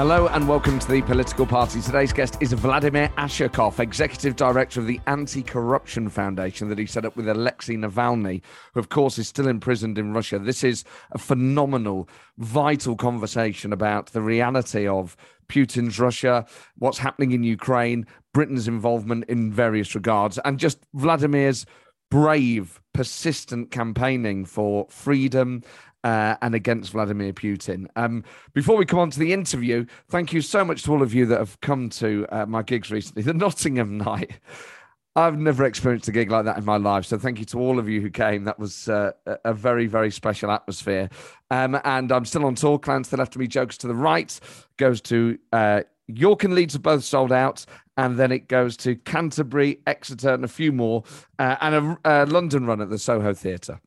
Hello 0.00 0.28
and 0.28 0.48
welcome 0.48 0.78
to 0.78 0.88
the 0.88 1.02
Political 1.02 1.44
Party. 1.44 1.82
Today's 1.82 2.10
guest 2.10 2.38
is 2.40 2.54
Vladimir 2.54 3.08
Ashurkov, 3.18 3.78
Executive 3.78 4.34
Director 4.34 4.80
of 4.80 4.86
the 4.86 4.98
Anti 5.06 5.42
Corruption 5.42 6.08
Foundation 6.08 6.70
that 6.70 6.78
he 6.78 6.86
set 6.86 7.04
up 7.04 7.16
with 7.16 7.28
Alexei 7.28 7.74
Navalny, 7.74 8.40
who, 8.72 8.80
of 8.80 8.88
course, 8.88 9.18
is 9.18 9.28
still 9.28 9.46
imprisoned 9.46 9.98
in 9.98 10.14
Russia. 10.14 10.38
This 10.38 10.64
is 10.64 10.84
a 11.12 11.18
phenomenal, 11.18 12.08
vital 12.38 12.96
conversation 12.96 13.74
about 13.74 14.06
the 14.12 14.22
reality 14.22 14.88
of 14.88 15.18
Putin's 15.50 16.00
Russia, 16.00 16.46
what's 16.78 16.96
happening 16.96 17.32
in 17.32 17.44
Ukraine, 17.44 18.06
Britain's 18.32 18.68
involvement 18.68 19.26
in 19.28 19.52
various 19.52 19.94
regards, 19.94 20.38
and 20.46 20.58
just 20.58 20.78
Vladimir's 20.94 21.66
brave, 22.10 22.80
persistent 22.94 23.70
campaigning 23.70 24.46
for 24.46 24.86
freedom 24.88 25.62
uh, 26.04 26.36
and 26.42 26.54
against 26.54 26.92
Vladimir 26.92 27.32
Putin. 27.32 27.86
Um, 27.96 28.24
before 28.52 28.76
we 28.76 28.86
come 28.86 28.98
on 28.98 29.10
to 29.10 29.18
the 29.18 29.32
interview, 29.32 29.86
thank 30.08 30.32
you 30.32 30.40
so 30.40 30.64
much 30.64 30.82
to 30.84 30.92
all 30.92 31.02
of 31.02 31.14
you 31.14 31.26
that 31.26 31.38
have 31.38 31.60
come 31.60 31.88
to 31.90 32.26
uh, 32.30 32.46
my 32.46 32.62
gigs 32.62 32.90
recently. 32.90 33.22
The 33.30 33.34
Nottingham 33.34 33.96
night. 33.98 34.40
I've 35.16 35.38
never 35.38 35.64
experienced 35.64 36.08
a 36.08 36.12
gig 36.12 36.30
like 36.30 36.44
that 36.44 36.56
in 36.56 36.64
my 36.64 36.76
life. 36.76 37.04
So 37.04 37.18
thank 37.18 37.38
you 37.38 37.44
to 37.46 37.58
all 37.58 37.78
of 37.78 37.88
you 37.88 38.00
who 38.00 38.10
came. 38.10 38.44
That 38.44 38.58
was 38.58 38.88
uh, 38.88 39.12
a 39.44 39.52
very, 39.52 39.86
very 39.86 40.10
special 40.10 40.50
atmosphere. 40.50 41.10
Um, 41.50 41.80
and 41.84 42.12
I'm 42.12 42.24
still 42.24 42.46
on 42.46 42.54
tour. 42.54 42.78
Clowns 42.78 43.08
to 43.08 43.12
the 43.12 43.16
left 43.18 43.34
of 43.34 43.40
me, 43.40 43.48
jokes 43.48 43.76
to 43.78 43.88
the 43.88 43.94
right. 43.94 44.38
Goes 44.76 45.00
to 45.02 45.38
uh, 45.52 45.82
York 46.06 46.44
and 46.44 46.54
Leeds 46.54 46.76
are 46.76 46.80
both 46.80 47.04
sold 47.04 47.32
out. 47.32 47.66
And 47.96 48.18
then 48.18 48.30
it 48.30 48.48
goes 48.48 48.76
to 48.78 48.94
Canterbury, 48.96 49.80
Exeter, 49.86 50.32
and 50.32 50.44
a 50.44 50.48
few 50.48 50.72
more. 50.72 51.02
Uh, 51.38 51.56
and 51.60 51.74
a, 51.74 51.98
a 52.04 52.26
London 52.26 52.64
run 52.66 52.80
at 52.80 52.88
the 52.88 52.98
Soho 52.98 53.34
Theatre. 53.34 53.80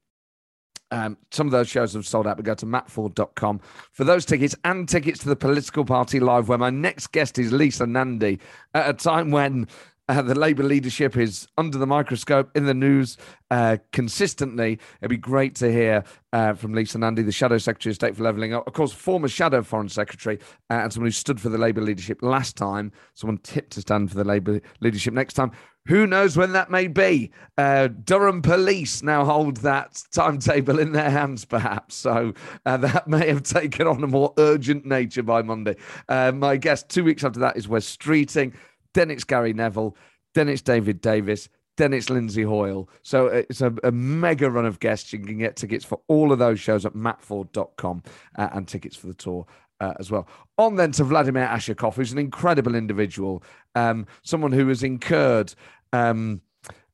Um, 0.93 1.17
some 1.31 1.47
of 1.47 1.51
those 1.51 1.67
shows 1.67 1.95
have 1.95 2.05
sold 2.05 2.27
out, 2.27 2.37
but 2.37 2.45
go 2.45 2.53
to 2.53 2.67
mattforde.com 2.67 3.61
for 3.91 4.03
those 4.03 4.25
tickets 4.25 4.55
and 4.63 4.87
tickets 4.87 5.21
to 5.21 5.27
the 5.27 5.35
Political 5.35 5.85
Party 5.85 6.19
Live, 6.19 6.49
where 6.49 6.59
my 6.59 6.69
next 6.69 7.07
guest 7.07 7.39
is 7.39 7.51
Lisa 7.51 7.87
Nandy 7.87 8.39
at 8.75 8.87
a 8.87 8.93
time 8.93 9.31
when 9.31 9.67
uh, 10.07 10.21
the 10.21 10.35
Labour 10.35 10.61
leadership 10.61 11.17
is 11.17 11.47
under 11.57 11.79
the 11.79 11.87
microscope 11.87 12.51
in 12.55 12.65
the 12.65 12.75
news 12.75 13.17
uh, 13.49 13.77
consistently. 13.91 14.77
It'd 15.01 15.09
be 15.09 15.17
great 15.17 15.55
to 15.55 15.71
hear 15.71 16.03
uh, 16.31 16.53
from 16.53 16.73
Lisa 16.73 16.99
Nandy, 16.99 17.23
the 17.23 17.31
Shadow 17.31 17.57
Secretary 17.57 17.91
of 17.91 17.95
State 17.95 18.15
for 18.15 18.21
Levelling 18.21 18.53
Up, 18.53 18.67
of 18.67 18.73
course, 18.73 18.91
former 18.91 19.27
Shadow 19.27 19.63
Foreign 19.63 19.89
Secretary, 19.89 20.37
uh, 20.69 20.75
and 20.75 20.93
someone 20.93 21.07
who 21.07 21.11
stood 21.11 21.41
for 21.41 21.49
the 21.49 21.57
Labour 21.57 21.81
leadership 21.81 22.21
last 22.21 22.55
time, 22.55 22.91
someone 23.15 23.39
tipped 23.39 23.71
to 23.71 23.81
stand 23.81 24.11
for 24.11 24.17
the 24.17 24.23
Labour 24.23 24.61
leadership 24.79 25.15
next 25.15 25.33
time. 25.33 25.51
Who 25.87 26.07
knows 26.07 26.37
when 26.37 26.53
that 26.53 26.71
may 26.71 26.87
be? 26.87 27.31
Uh, 27.57 27.87
Durham 27.87 28.41
police 28.41 29.03
now 29.03 29.25
hold 29.25 29.57
that 29.57 30.01
timetable 30.13 30.79
in 30.79 30.93
their 30.93 31.09
hands, 31.09 31.43
perhaps. 31.43 31.95
So 31.95 32.33
uh, 32.65 32.77
that 32.77 33.07
may 33.07 33.27
have 33.27 33.43
taken 33.43 33.87
on 33.87 34.03
a 34.03 34.07
more 34.07 34.33
urgent 34.37 34.85
nature 34.85 35.23
by 35.23 35.41
Monday. 35.41 35.75
Uh, 36.07 36.31
my 36.31 36.55
guest 36.55 36.89
two 36.89 37.03
weeks 37.03 37.23
after 37.23 37.41
that 37.41 37.57
is 37.57 37.67
Wes 37.67 37.85
Streeting. 37.85 38.53
Then 38.93 39.11
it's 39.11 39.25
Gary 39.25 39.53
Neville. 39.53 39.97
Then 40.33 40.47
it's 40.47 40.61
David 40.61 41.01
Davis. 41.01 41.49
Then 41.75 41.91
it's 41.91 42.09
Lindsay 42.09 42.43
Hoyle. 42.43 42.87
So 43.01 43.27
it's 43.27 43.61
a, 43.61 43.73
a, 43.83 43.91
mega 43.91 44.49
run 44.49 44.65
of 44.65 44.79
guests. 44.79 45.11
You 45.11 45.19
can 45.19 45.39
get 45.39 45.55
tickets 45.55 45.83
for 45.83 45.99
all 46.07 46.31
of 46.31 46.37
those 46.37 46.59
shows 46.59 46.85
at 46.85 46.93
mattforde.com 46.93 48.03
uh, 48.37 48.49
and 48.53 48.67
tickets 48.67 48.95
for 48.95 49.07
the 49.07 49.15
tour 49.15 49.47
uh, 49.79 49.93
as 49.99 50.11
well. 50.11 50.27
On 50.57 50.75
then 50.75 50.91
to 50.93 51.03
Vladimir 51.03 51.47
Ashurkov, 51.47 51.95
who's 51.95 52.11
an 52.11 52.19
incredible 52.19 52.75
individual, 52.75 53.43
um, 53.75 54.05
someone 54.23 54.51
who 54.51 54.67
has 54.67 54.83
incurred, 54.83 55.53
um, 55.93 56.41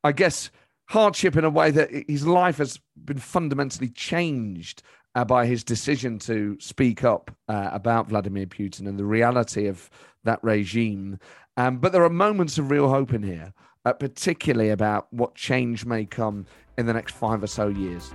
I 0.03 0.11
guess, 0.11 0.51
hardship 0.89 1.35
in 1.35 1.43
a 1.43 1.49
way 1.49 1.71
that 1.71 1.89
his 2.07 2.27
life 2.27 2.57
has 2.57 2.79
been 3.05 3.17
fundamentally 3.17 3.89
changed 3.89 4.83
uh, 5.15 5.25
by 5.25 5.45
his 5.45 5.63
decision 5.63 6.19
to 6.19 6.57
speak 6.59 7.03
up 7.03 7.31
uh, 7.47 7.69
about 7.71 8.09
Vladimir 8.09 8.45
Putin 8.45 8.87
and 8.87 8.99
the 8.99 9.05
reality 9.05 9.67
of 9.67 9.89
that 10.23 10.43
regime. 10.43 11.17
Um, 11.57 11.77
but 11.77 11.91
there 11.91 12.03
are 12.03 12.09
moments 12.09 12.57
of 12.57 12.69
real 12.69 12.89
hope 12.89 13.13
in 13.13 13.23
here, 13.23 13.53
uh, 13.85 13.93
particularly 13.93 14.69
about 14.69 15.07
what 15.11 15.35
change 15.35 15.85
may 15.85 16.05
come 16.05 16.45
in 16.77 16.85
the 16.85 16.93
next 16.93 17.15
five 17.15 17.41
or 17.43 17.47
so 17.47 17.67
years. 17.67 18.13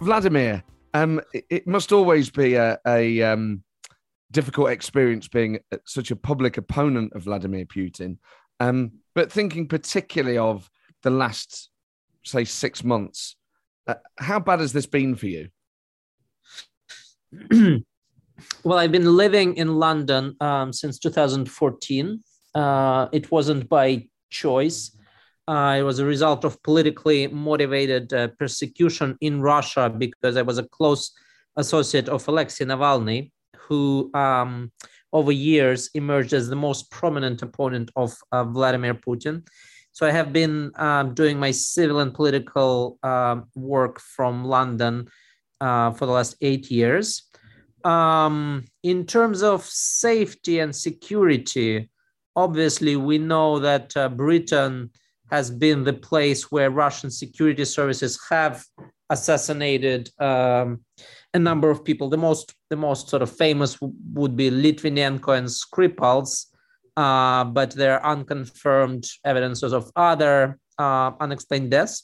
Vladimir, 0.00 0.64
um, 0.94 1.20
it, 1.32 1.66
must 1.66 1.92
always 1.92 2.28
be 2.28 2.54
a, 2.54 2.78
a 2.86 3.22
um, 3.22 3.62
difficult 4.32 4.70
experience 4.70 5.28
being 5.28 5.60
such 5.84 6.10
a 6.10 6.16
public 6.16 6.56
opponent 6.56 7.12
of 7.14 7.22
Vladimir 7.22 7.64
Putin. 7.64 8.18
Um, 8.60 8.92
but 9.14 9.30
thinking 9.30 9.68
particularly 9.68 10.38
of 10.38 10.70
the 11.02 11.10
last, 11.10 11.70
say, 12.24 12.44
six 12.44 12.82
months, 12.82 13.36
uh, 13.86 13.94
how 14.18 14.40
bad 14.40 14.60
has 14.60 14.72
this 14.72 14.86
been 14.86 15.14
for 15.14 15.26
you? 15.26 15.48
well, 18.64 18.78
I've 18.78 18.92
been 18.92 19.16
living 19.16 19.56
in 19.56 19.76
London 19.76 20.36
um, 20.40 20.72
since 20.72 20.98
2014. 20.98 22.22
Uh, 22.54 23.08
it 23.12 23.30
wasn't 23.30 23.68
by 23.68 24.08
choice. 24.30 24.96
Uh, 25.48 25.76
it 25.78 25.82
was 25.82 25.98
a 25.98 26.04
result 26.04 26.44
of 26.44 26.62
politically 26.62 27.26
motivated 27.26 28.12
uh, 28.12 28.28
persecution 28.38 29.16
in 29.20 29.40
Russia 29.42 29.90
because 29.90 30.36
I 30.36 30.42
was 30.42 30.58
a 30.58 30.68
close 30.68 31.12
associate 31.56 32.08
of 32.08 32.26
Alexei 32.28 32.64
Navalny, 32.64 33.32
who 33.68 34.10
um, 34.14 34.72
over 35.12 35.32
years 35.32 35.90
emerged 35.94 36.32
as 36.32 36.48
the 36.48 36.56
most 36.56 36.90
prominent 36.90 37.42
opponent 37.42 37.90
of 37.96 38.16
uh, 38.32 38.44
Vladimir 38.44 38.94
Putin. 38.94 39.46
So 39.92 40.06
I 40.06 40.10
have 40.10 40.32
been 40.32 40.72
um, 40.76 41.14
doing 41.14 41.38
my 41.38 41.50
civil 41.50 42.00
and 42.00 42.14
political 42.14 42.98
um, 43.02 43.44
work 43.54 44.00
from 44.00 44.44
London 44.44 45.08
uh, 45.60 45.90
for 45.92 46.06
the 46.06 46.12
last 46.12 46.36
eight 46.40 46.70
years. 46.70 47.28
Um, 47.84 48.64
in 48.82 49.06
terms 49.06 49.42
of 49.42 49.64
safety 49.64 50.60
and 50.60 50.74
security, 50.74 51.90
obviously 52.34 52.96
we 52.96 53.18
know 53.18 53.58
that 53.58 53.94
uh, 53.96 54.08
Britain 54.08 54.90
has 55.30 55.50
been 55.50 55.84
the 55.84 55.92
place 55.92 56.50
where 56.50 56.70
Russian 56.70 57.10
security 57.10 57.64
services 57.64 58.18
have 58.30 58.64
assassinated 59.12 60.10
um, 60.18 60.80
a 61.34 61.38
number 61.38 61.70
of 61.70 61.84
people. 61.84 62.08
The 62.08 62.16
most 62.28 62.54
the 62.70 62.76
most 62.76 63.08
sort 63.08 63.22
of 63.22 63.30
famous 63.30 63.74
w- 63.74 63.94
would 64.14 64.36
be 64.36 64.50
Litvinenko 64.50 65.36
and 65.38 65.48
Skripals, 65.48 66.46
uh, 66.96 67.44
but 67.44 67.70
there 67.72 67.94
are 68.00 68.12
unconfirmed 68.12 69.04
evidences 69.24 69.72
of 69.72 69.90
other 69.96 70.58
uh, 70.78 71.12
unexplained 71.20 71.70
deaths. 71.70 71.96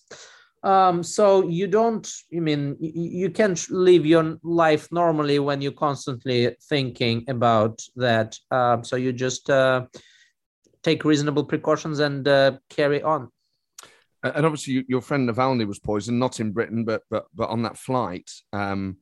Um, 0.64 1.04
so 1.04 1.48
you 1.48 1.69
don't, 1.69 2.06
I 2.36 2.41
mean, 2.41 2.76
you 2.80 3.30
can't 3.30 3.70
live 3.70 4.04
your 4.04 4.38
life 4.42 4.88
normally 4.90 5.38
when 5.38 5.62
you're 5.62 5.72
constantly 5.86 6.56
thinking 6.69 7.25
about 7.28 7.81
that. 7.94 8.37
Uh, 8.50 8.82
so 8.82 8.96
you 8.96 9.12
just 9.12 9.49
uh, 9.50 9.87
take 10.82 11.04
reasonable 11.04 11.44
precautions 11.44 12.00
and 12.00 12.26
uh, 12.26 12.58
carry 12.70 13.02
on. 13.02 13.31
And 14.23 14.44
obviously, 14.44 14.85
your 14.88 15.00
friend 15.00 15.29
Navalny 15.29 15.67
was 15.67 15.79
poisoned, 15.79 16.19
not 16.19 16.41
in 16.41 16.53
Britain, 16.53 16.85
but 16.85 17.03
but 17.11 17.26
but 17.35 17.50
on 17.50 17.62
that 17.62 17.76
flight, 17.76 18.31
um, 18.53 18.97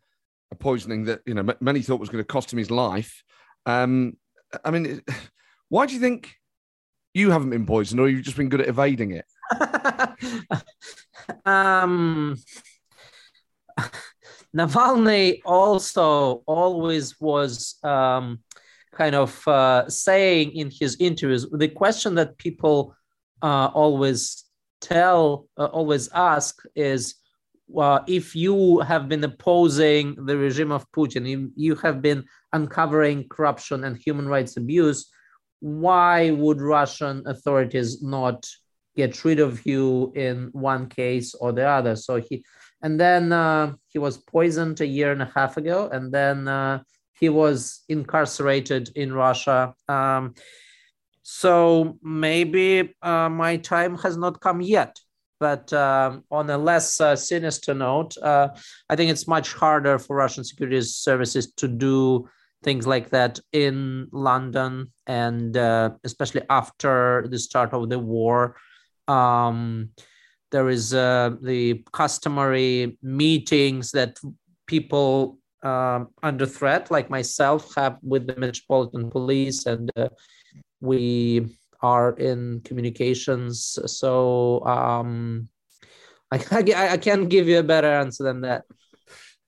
a 0.50 0.54
poisoning 0.54 1.04
that 1.04 1.20
you 1.26 1.34
know 1.34 1.54
many 1.60 1.80
thought 1.82 2.00
was 2.00 2.10
going 2.10 2.22
to 2.22 2.28
cost 2.28 2.52
him 2.52 2.58
his 2.58 2.70
life. 2.70 3.22
Um, 3.64 4.16
I 4.64 4.70
mean, 4.70 5.02
why 5.68 5.86
do 5.86 5.94
you 5.94 6.00
think 6.00 6.34
you 7.14 7.30
haven't 7.30 7.50
been 7.50 7.66
poisoned, 7.66 8.00
or 8.00 8.08
you've 8.08 8.24
just 8.24 8.36
been 8.36 8.50
good 8.50 8.60
at 8.60 8.68
evading 8.68 9.12
it? 9.12 9.24
um, 11.46 12.36
Navalny 14.56 15.40
also 15.44 16.42
always 16.46 17.18
was 17.20 17.76
um, 17.82 18.40
kind 18.92 19.14
of 19.14 19.46
uh, 19.46 19.88
saying 19.88 20.52
in 20.52 20.70
his 20.70 20.96
interviews 20.98 21.46
the 21.50 21.68
question 21.68 22.14
that 22.14 22.38
people 22.38 22.94
uh, 23.42 23.68
always 23.74 24.45
tell 24.80 25.48
uh, 25.58 25.66
always 25.66 26.08
ask 26.12 26.62
is 26.74 27.14
uh, 27.76 28.00
if 28.06 28.34
you 28.36 28.80
have 28.80 29.08
been 29.08 29.24
opposing 29.24 30.14
the 30.26 30.36
regime 30.36 30.70
of 30.70 30.90
Putin, 30.92 31.28
you, 31.28 31.50
you 31.56 31.74
have 31.76 32.00
been 32.00 32.24
uncovering 32.52 33.28
corruption 33.28 33.84
and 33.84 33.96
human 33.96 34.28
rights 34.28 34.56
abuse, 34.56 35.10
why 35.60 36.30
would 36.30 36.60
Russian 36.60 37.22
authorities 37.26 38.02
not 38.02 38.46
get 38.94 39.24
rid 39.24 39.40
of 39.40 39.64
you 39.66 40.12
in 40.14 40.48
one 40.52 40.88
case 40.88 41.34
or 41.34 41.52
the 41.52 41.66
other? 41.66 41.96
So 41.96 42.20
he, 42.20 42.44
and 42.82 43.00
then 43.00 43.32
uh, 43.32 43.74
he 43.88 43.98
was 43.98 44.18
poisoned 44.18 44.80
a 44.80 44.86
year 44.86 45.10
and 45.12 45.22
a 45.22 45.32
half 45.34 45.56
ago, 45.56 45.88
and 45.90 46.12
then 46.12 46.46
uh, 46.46 46.82
he 47.18 47.28
was 47.28 47.82
incarcerated 47.88 48.90
in 48.94 49.12
Russia. 49.12 49.74
Um, 49.88 50.34
so 51.28 51.98
maybe 52.04 52.94
uh, 53.02 53.28
my 53.28 53.56
time 53.56 53.96
has 53.98 54.16
not 54.16 54.40
come 54.40 54.60
yet. 54.60 54.96
But 55.40 55.72
um, 55.72 56.22
on 56.30 56.48
a 56.48 56.56
less 56.56 57.00
uh, 57.00 57.16
sinister 57.16 57.74
note, 57.74 58.16
uh, 58.18 58.50
I 58.88 58.94
think 58.94 59.10
it's 59.10 59.26
much 59.26 59.52
harder 59.52 59.98
for 59.98 60.14
Russian 60.14 60.44
security 60.44 60.80
services 60.82 61.52
to 61.54 61.66
do 61.66 62.28
things 62.62 62.86
like 62.86 63.10
that 63.10 63.40
in 63.52 64.06
London, 64.12 64.92
and 65.08 65.56
uh, 65.56 65.90
especially 66.04 66.42
after 66.48 67.26
the 67.28 67.40
start 67.40 67.72
of 67.72 67.90
the 67.90 67.98
war. 67.98 68.54
Um, 69.08 69.90
there 70.52 70.68
is 70.68 70.94
uh, 70.94 71.30
the 71.42 71.84
customary 71.92 72.98
meetings 73.02 73.90
that 73.90 74.16
people 74.68 75.38
um, 75.64 76.10
under 76.22 76.46
threat, 76.46 76.92
like 76.92 77.10
myself, 77.10 77.74
have 77.74 77.98
with 78.00 78.28
the 78.28 78.36
Metropolitan 78.36 79.10
Police, 79.10 79.66
and 79.66 79.90
uh, 79.96 80.08
we 80.80 81.56
are 81.80 82.12
in 82.12 82.60
communications. 82.64 83.78
So 83.86 84.64
um, 84.64 85.48
I, 86.30 86.36
I, 86.50 86.88
I 86.92 86.96
can't 86.96 87.28
give 87.28 87.48
you 87.48 87.58
a 87.58 87.64
better 87.64 87.92
answer 87.92 88.24
than 88.24 88.42
that. 88.42 88.64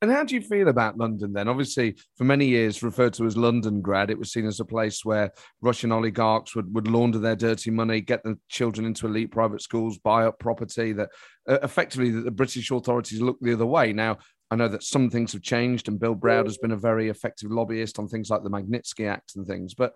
And 0.01 0.13
how 0.13 0.23
do 0.23 0.37
you 0.37 0.41
feel 0.41 0.69
about 0.69 0.97
London 0.97 1.33
then? 1.33 1.49
Obviously, 1.49 1.97
for 2.17 2.23
many 2.23 2.47
years 2.47 2.85
referred 2.85 3.15
to 3.15 3.27
as 3.27 3.37
London 3.37 3.81
grad, 3.81 4.11
it 4.11 4.19
was 4.19 4.33
seen 4.33 4.47
as 4.47 4.61
a 4.61 4.65
place 4.65 5.05
where 5.05 5.33
Russian 5.61 5.91
oligarchs 5.91 6.55
would, 6.55 6.73
would 6.73 6.87
launder 6.87 7.19
their 7.19 7.35
dirty 7.35 7.73
money, 7.73 8.01
get 8.01 8.23
the 8.23 8.39
children 8.49 8.87
into 8.87 9.07
elite 9.07 9.33
private 9.33 9.61
schools, 9.61 9.99
buy 9.99 10.25
up 10.25 10.39
property. 10.39 10.93
That 10.93 11.09
uh, 11.49 11.59
effectively 11.65 12.11
that 12.11 12.25
the 12.25 12.31
British 12.31 12.71
authorities 12.71 13.21
look 13.21 13.39
the 13.41 13.55
other 13.55 13.67
way. 13.67 13.93
Now, 13.93 14.19
I 14.53 14.57
know 14.57 14.69
that 14.69 14.85
some 14.85 15.11
things 15.11 15.33
have 15.33 15.43
changed, 15.43 15.89
and 15.89 15.99
Bill 15.99 16.15
Browder 16.15 16.47
has 16.47 16.59
been 16.59 16.73
a 16.73 16.77
very 16.77 17.09
effective 17.09 17.51
lobbyist 17.51 17.99
on 17.99 18.07
things 18.07 18.31
like 18.31 18.45
the 18.45 18.51
Magnitsky 18.51 19.09
Act 19.09 19.33
and 19.35 19.47
things. 19.49 19.75
But 19.75 19.95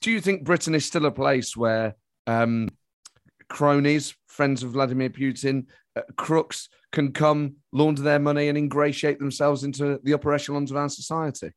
do 0.00 0.10
you 0.10 0.20
think 0.20 0.44
Britain 0.44 0.74
is 0.74 0.86
still 0.86 1.06
a 1.06 1.10
place 1.10 1.56
where 1.56 1.94
um, 2.26 2.68
cronies, 3.48 4.14
friends 4.28 4.62
of 4.62 4.70
Vladimir 4.70 5.10
Putin, 5.10 5.66
uh, 5.96 6.02
crooks 6.16 6.68
can 6.92 7.12
come, 7.12 7.56
launder 7.72 8.02
their 8.02 8.18
money, 8.18 8.48
and 8.48 8.56
ingratiate 8.56 9.18
themselves 9.18 9.64
into 9.64 10.00
the 10.02 10.14
upper 10.14 10.32
echelons 10.32 10.70
of 10.70 10.76
our 10.76 10.88
society? 10.88 11.52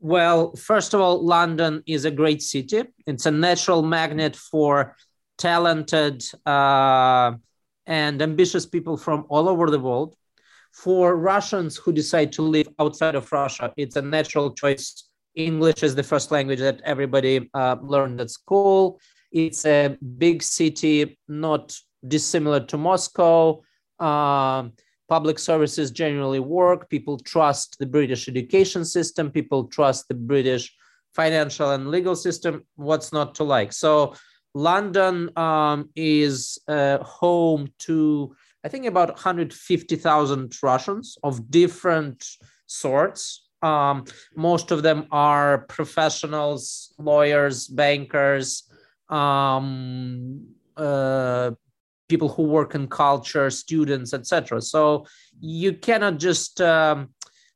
Well, 0.00 0.54
first 0.54 0.94
of 0.94 1.00
all, 1.00 1.24
London 1.24 1.82
is 1.86 2.04
a 2.04 2.10
great 2.10 2.42
city. 2.42 2.84
It's 3.06 3.26
a 3.26 3.30
natural 3.30 3.82
magnet 3.82 4.36
for 4.36 4.96
talented 5.38 6.24
uh, 6.46 7.32
and 7.86 8.22
ambitious 8.22 8.66
people 8.66 8.96
from 8.96 9.24
all 9.28 9.48
over 9.48 9.70
the 9.70 9.80
world. 9.80 10.14
For 10.72 11.16
Russians 11.16 11.76
who 11.76 11.92
decide 11.92 12.32
to 12.32 12.42
live 12.42 12.68
outside 12.78 13.16
of 13.16 13.32
Russia, 13.32 13.72
it's 13.76 13.96
a 13.96 14.02
natural 14.02 14.52
choice. 14.52 15.07
English 15.38 15.82
is 15.82 15.94
the 15.94 16.02
first 16.02 16.30
language 16.30 16.58
that 16.58 16.80
everybody 16.84 17.48
uh, 17.54 17.76
learned 17.80 18.20
at 18.20 18.30
school. 18.30 19.00
It's 19.30 19.64
a 19.64 19.96
big 20.18 20.42
city, 20.42 21.18
not 21.28 21.76
dissimilar 22.06 22.60
to 22.66 22.76
Moscow. 22.76 23.62
Uh, 24.00 24.68
public 25.08 25.38
services 25.38 25.90
generally 25.90 26.40
work. 26.40 26.90
People 26.90 27.18
trust 27.18 27.76
the 27.78 27.86
British 27.86 28.28
education 28.28 28.84
system. 28.84 29.30
People 29.30 29.64
trust 29.64 30.08
the 30.08 30.14
British 30.14 30.74
financial 31.14 31.70
and 31.70 31.90
legal 31.90 32.16
system. 32.16 32.64
What's 32.76 33.12
not 33.12 33.34
to 33.36 33.44
like? 33.44 33.72
So 33.72 34.14
London 34.54 35.30
um, 35.36 35.88
is 35.94 36.58
uh, 36.68 36.98
home 36.98 37.68
to, 37.80 38.34
I 38.64 38.68
think, 38.68 38.86
about 38.86 39.10
150,000 39.10 40.52
Russians 40.62 41.16
of 41.22 41.50
different 41.50 42.26
sorts. 42.66 43.47
Um, 43.62 44.04
most 44.36 44.70
of 44.70 44.82
them 44.82 45.06
are 45.10 45.58
professionals, 45.68 46.94
lawyers, 46.98 47.66
bankers, 47.66 48.64
um, 49.08 50.46
uh, 50.76 51.50
people 52.08 52.28
who 52.28 52.44
work 52.44 52.74
in 52.74 52.88
culture, 52.88 53.50
students, 53.50 54.14
etc. 54.14 54.60
So 54.62 55.06
you 55.40 55.74
cannot 55.74 56.18
just 56.18 56.60
um, 56.60 57.10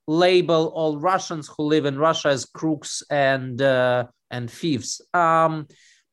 label 0.06 0.72
all 0.74 0.98
Russians 0.98 1.48
who 1.48 1.64
live 1.64 1.86
in 1.86 1.98
Russia 1.98 2.28
as 2.28 2.44
crooks 2.44 3.02
and 3.10 3.60
uh, 3.60 4.06
and 4.30 4.50
thieves. 4.50 5.00
Um, 5.14 5.66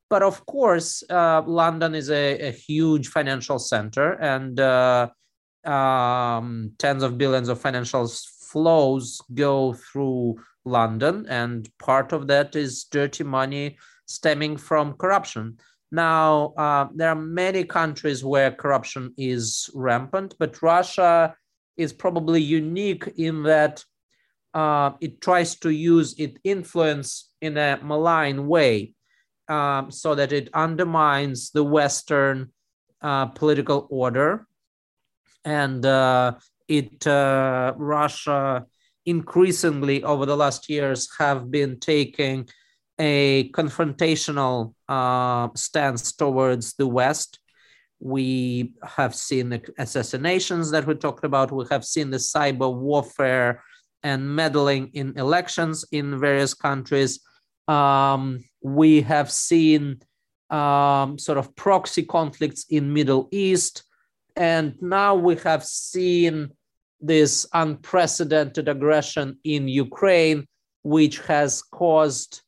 but 0.10 0.24
of 0.24 0.46
course, 0.46 1.04
uh, 1.10 1.44
London 1.46 1.94
is 1.94 2.10
a, 2.10 2.48
a, 2.48 2.52
huge 2.52 3.10
financial 3.10 3.60
center, 3.60 4.14
and 4.14 4.60
uh, 4.60 5.08
um, 5.66 6.72
tens 6.80 7.04
of 7.04 7.18
billions 7.18 7.48
of 7.48 7.62
financial 7.62 8.08
flows 8.52 9.22
go 9.34 9.74
through 9.74 10.40
London, 10.66 11.26
and 11.30 11.70
part 11.78 12.14
of 12.14 12.28
that 12.28 12.56
is 12.56 12.86
dirty 12.86 13.24
money 13.24 13.78
stemming 14.06 14.58
from 14.58 14.94
corruption. 14.94 15.58
Now, 15.92 16.54
uh, 16.58 16.88
there 16.94 17.10
are 17.10 17.16
many 17.16 17.64
countries 17.64 18.24
where 18.24 18.52
corruption 18.52 19.14
is 19.18 19.70
rampant, 19.74 20.36
but 20.40 20.62
Russia 20.62 21.36
is 21.78 21.94
probably 21.94 22.42
unique 22.42 23.08
in 23.18 23.44
that 23.44 23.84
uh, 24.54 24.92
it 25.00 25.22
tries 25.22 25.56
to 25.60 25.70
use 25.70 26.14
its 26.18 26.38
influence 26.44 27.32
in 27.42 27.58
a 27.58 27.80
malign 27.82 28.48
way 28.48 28.94
um, 29.48 29.92
so 29.92 30.16
that 30.16 30.32
it 30.32 30.50
undermines 30.54 31.52
the 31.52 31.64
Western 31.64 32.52
uh, 33.02 33.28
political 33.28 33.88
order. 33.90 34.46
And 35.46 35.86
uh, 35.86 36.34
it 36.70 37.06
uh, 37.06 37.74
Russia 37.76 38.66
increasingly 39.06 40.04
over 40.04 40.26
the 40.26 40.38
last 40.38 40.70
years 40.70 41.10
have 41.18 41.50
been 41.50 41.80
taking 41.80 42.48
a 43.00 43.50
confrontational 43.52 44.74
uh, 44.88 45.50
stance 45.56 46.12
towards 46.12 46.76
the 46.76 46.86
West. 46.88 47.40
We 48.00 48.74
have 48.84 49.16
seen 49.16 49.50
the 49.50 49.62
assassinations 49.78 50.72
that 50.72 50.86
we 50.86 50.96
talked 50.96 51.26
about. 51.26 51.52
We 51.52 51.66
have 51.72 51.84
seen 51.84 52.12
the 52.12 52.18
cyber 52.18 52.74
warfare 52.74 53.64
and 54.04 54.36
meddling 54.36 54.92
in 54.94 55.18
elections 55.18 55.84
in 55.92 56.20
various 56.20 56.54
countries. 56.54 57.20
Um, 57.68 58.44
we 58.62 59.02
have 59.02 59.32
seen 59.32 60.00
um, 60.50 61.18
sort 61.18 61.38
of 61.38 61.56
proxy 61.56 62.04
conflicts 62.04 62.66
in 62.70 62.94
Middle 62.94 63.28
East, 63.32 63.84
and 64.36 64.76
now 64.82 65.16
we 65.16 65.36
have 65.38 65.64
seen 65.66 66.52
this 67.02 67.46
unprecedented 67.54 68.68
aggression 68.68 69.38
in 69.44 69.68
Ukraine, 69.68 70.48
which 70.84 71.20
has 71.20 71.62
caused 71.62 72.42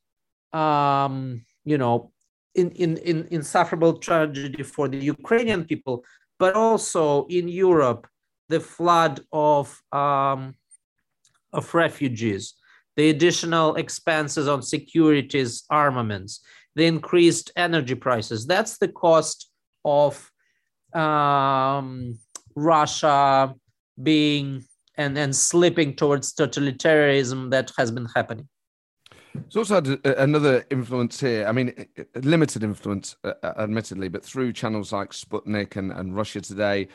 um, 0.52 1.44
you 1.64 1.78
know, 1.78 2.12
in, 2.54 2.70
in, 2.72 2.96
in 2.98 3.26
insufferable 3.30 3.94
tragedy 3.98 4.62
for 4.62 4.88
the 4.88 4.98
Ukrainian 4.98 5.64
people, 5.64 6.04
but 6.38 6.54
also 6.54 7.26
in 7.26 7.48
Europe, 7.48 8.06
the 8.48 8.60
flood 8.60 9.20
of, 9.32 9.80
um, 9.92 10.54
of 11.52 11.72
refugees, 11.74 12.54
the 12.96 13.08
additional 13.08 13.76
expenses 13.76 14.48
on 14.48 14.60
securities, 14.62 15.64
armaments, 15.70 16.44
the 16.74 16.84
increased 16.84 17.50
energy 17.56 17.94
prices. 17.94 18.46
That's 18.46 18.78
the 18.78 18.88
cost 18.88 19.50
of 19.84 20.30
um, 20.94 22.18
Russia 22.54 23.54
being 24.00 24.64
and, 24.96 25.16
and 25.16 25.34
slipping 25.34 25.94
towards 25.94 26.32
totalitarianism 26.34 27.50
that 27.50 27.72
has 27.76 27.90
been 27.90 28.06
happening. 28.14 28.48
It's 29.34 29.56
also 29.56 29.76
had 29.76 29.86
another 30.04 30.64
influence 30.70 31.20
here. 31.20 31.46
I 31.46 31.52
mean, 31.52 31.86
limited 32.16 32.62
influence, 32.62 33.16
uh, 33.24 33.32
uh, 33.42 33.54
admittedly, 33.58 34.08
but 34.08 34.24
through 34.24 34.52
channels 34.52 34.92
like 34.92 35.10
Sputnik 35.10 35.76
and, 35.76 35.90
and 35.90 36.14
Russia 36.14 36.40
Today, 36.40 36.88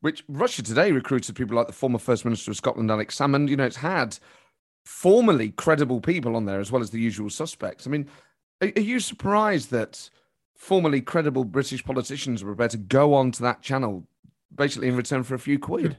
which 0.00 0.24
Russia 0.28 0.62
Today 0.62 0.90
recruited 0.90 1.36
people 1.36 1.56
like 1.56 1.68
the 1.68 1.72
former 1.72 1.98
First 1.98 2.24
Minister 2.24 2.50
of 2.50 2.56
Scotland, 2.56 2.90
Alex 2.90 3.16
Salmond. 3.16 3.48
You 3.48 3.56
know, 3.56 3.64
it's 3.64 3.76
had 3.76 4.18
formerly 4.84 5.50
credible 5.50 6.00
people 6.00 6.36
on 6.36 6.44
there 6.44 6.60
as 6.60 6.72
well 6.72 6.82
as 6.82 6.90
the 6.90 7.00
usual 7.00 7.30
suspects. 7.30 7.86
I 7.86 7.90
mean, 7.90 8.08
are, 8.60 8.72
are 8.76 8.80
you 8.80 8.98
surprised 8.98 9.70
that 9.70 10.10
formerly 10.56 11.00
credible 11.00 11.44
British 11.44 11.84
politicians 11.84 12.42
were 12.42 12.54
prepared 12.54 12.72
to 12.72 12.78
go 12.78 13.14
on 13.14 13.30
to 13.32 13.42
that 13.42 13.62
channel 13.62 14.06
basically 14.54 14.88
in 14.88 14.96
return 14.96 15.22
for 15.22 15.34
a 15.34 15.38
few 15.38 15.58
quid? 15.58 15.96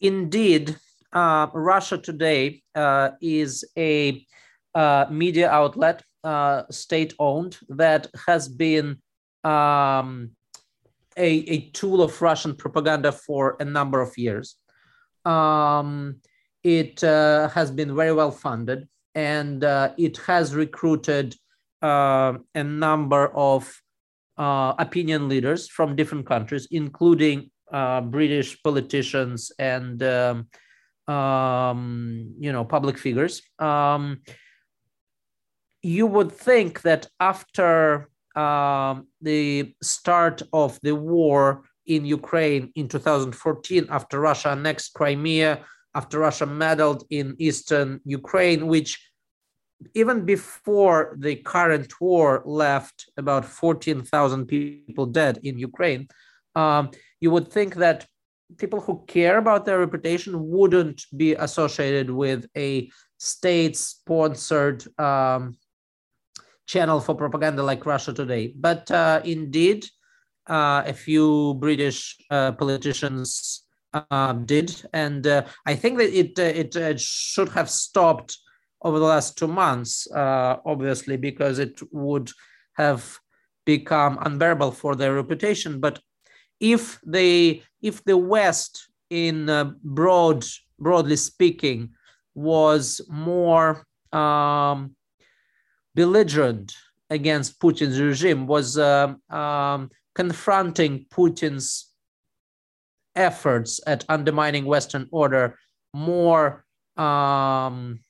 Indeed, 0.00 0.76
uh, 1.12 1.46
Russia 1.52 1.98
Today 1.98 2.62
uh, 2.74 3.10
is 3.20 3.64
a 3.78 4.26
uh, 4.74 5.06
media 5.10 5.48
outlet, 5.50 6.02
uh, 6.24 6.62
state 6.70 7.14
owned, 7.18 7.58
that 7.68 8.08
has 8.26 8.48
been 8.48 8.98
um, 9.44 10.30
a, 11.16 11.28
a 11.28 11.70
tool 11.70 12.02
of 12.02 12.20
Russian 12.20 12.56
propaganda 12.56 13.12
for 13.12 13.56
a 13.60 13.64
number 13.64 14.00
of 14.00 14.16
years. 14.18 14.56
Um, 15.24 16.16
it 16.64 17.04
uh, 17.04 17.48
has 17.50 17.70
been 17.70 17.94
very 17.94 18.12
well 18.12 18.30
funded 18.30 18.88
and 19.14 19.62
uh, 19.62 19.92
it 19.96 20.16
has 20.26 20.54
recruited 20.54 21.36
a 21.82 22.38
number 22.54 23.28
of 23.36 23.80
opinion 24.38 25.28
leaders 25.28 25.68
from 25.68 25.94
different 25.94 26.26
countries, 26.26 26.66
including 26.70 27.50
uh, 27.74 28.00
British 28.00 28.62
politicians 28.62 29.50
and 29.58 30.00
um, 30.02 30.46
um, 31.08 32.34
you 32.38 32.52
know 32.52 32.64
public 32.64 32.96
figures. 32.96 33.42
Um, 33.58 34.22
you 35.82 36.06
would 36.06 36.32
think 36.32 36.82
that 36.82 37.08
after 37.18 38.08
um, 38.36 39.08
the 39.20 39.74
start 39.82 40.40
of 40.52 40.78
the 40.82 40.94
war 40.94 41.64
in 41.86 42.06
Ukraine 42.06 42.72
in 42.76 42.88
2014, 42.88 43.86
after 43.90 44.20
Russia 44.20 44.50
annexed 44.50 44.94
Crimea, 44.94 45.64
after 45.94 46.20
Russia 46.20 46.46
meddled 46.46 47.04
in 47.10 47.36
eastern 47.38 48.00
Ukraine, 48.04 48.66
which 48.66 48.90
even 49.94 50.24
before 50.24 51.16
the 51.18 51.36
current 51.36 52.00
war 52.00 52.42
left 52.46 53.10
about 53.18 53.44
14,000 53.44 54.46
people 54.46 55.06
dead 55.06 55.38
in 55.42 55.58
Ukraine, 55.58 56.08
um, 56.54 56.90
you 57.24 57.30
would 57.30 57.48
think 57.56 57.72
that 57.76 57.98
people 58.62 58.80
who 58.84 58.94
care 59.16 59.38
about 59.38 59.64
their 59.64 59.78
reputation 59.86 60.32
wouldn't 60.56 61.00
be 61.16 61.30
associated 61.46 62.08
with 62.10 62.40
a 62.68 62.90
state 63.18 63.76
sponsored 63.76 64.80
um, 65.08 65.56
channel 66.72 67.00
for 67.00 67.14
propaganda 67.14 67.62
like 67.62 67.86
Russia 67.86 68.12
Today. 68.12 68.44
But 68.68 68.90
uh, 68.90 69.22
indeed, 69.24 69.80
uh, 70.56 70.82
a 70.84 70.92
few 71.06 71.54
British 71.66 71.98
uh, 72.30 72.52
politicians 72.52 73.64
uh, 73.94 74.34
did, 74.52 74.68
and 74.92 75.26
uh, 75.26 75.42
I 75.64 75.74
think 75.80 75.96
that 75.98 76.12
it 76.22 76.32
uh, 76.38 76.82
it 76.82 77.00
should 77.00 77.50
have 77.58 77.70
stopped 77.70 78.36
over 78.86 78.98
the 78.98 79.12
last 79.14 79.38
two 79.38 79.48
months, 79.64 79.92
obviously, 80.72 81.16
because 81.16 81.56
it 81.58 81.80
would 81.90 82.28
have 82.82 83.02
become 83.64 84.18
unbearable 84.26 84.72
for 84.72 84.92
their 84.94 85.14
reputation. 85.14 85.80
But 85.80 85.94
if 86.60 87.00
they 87.04 87.62
if 87.82 88.02
the 88.04 88.16
West, 88.16 88.88
in 89.10 89.46
broad 89.82 90.44
broadly 90.78 91.16
speaking, 91.16 91.90
was 92.34 93.00
more 93.08 93.86
um, 94.12 94.96
belligerent 95.94 96.72
against 97.10 97.60
Putin's 97.60 98.00
regime, 98.00 98.46
was 98.46 98.78
uh, 98.78 99.14
um, 99.30 99.90
confronting 100.14 101.06
Putin's 101.10 101.90
efforts 103.14 103.80
at 103.86 104.04
undermining 104.08 104.64
Western 104.64 105.06
order 105.10 105.56
more 105.92 106.64
um, 106.96 108.00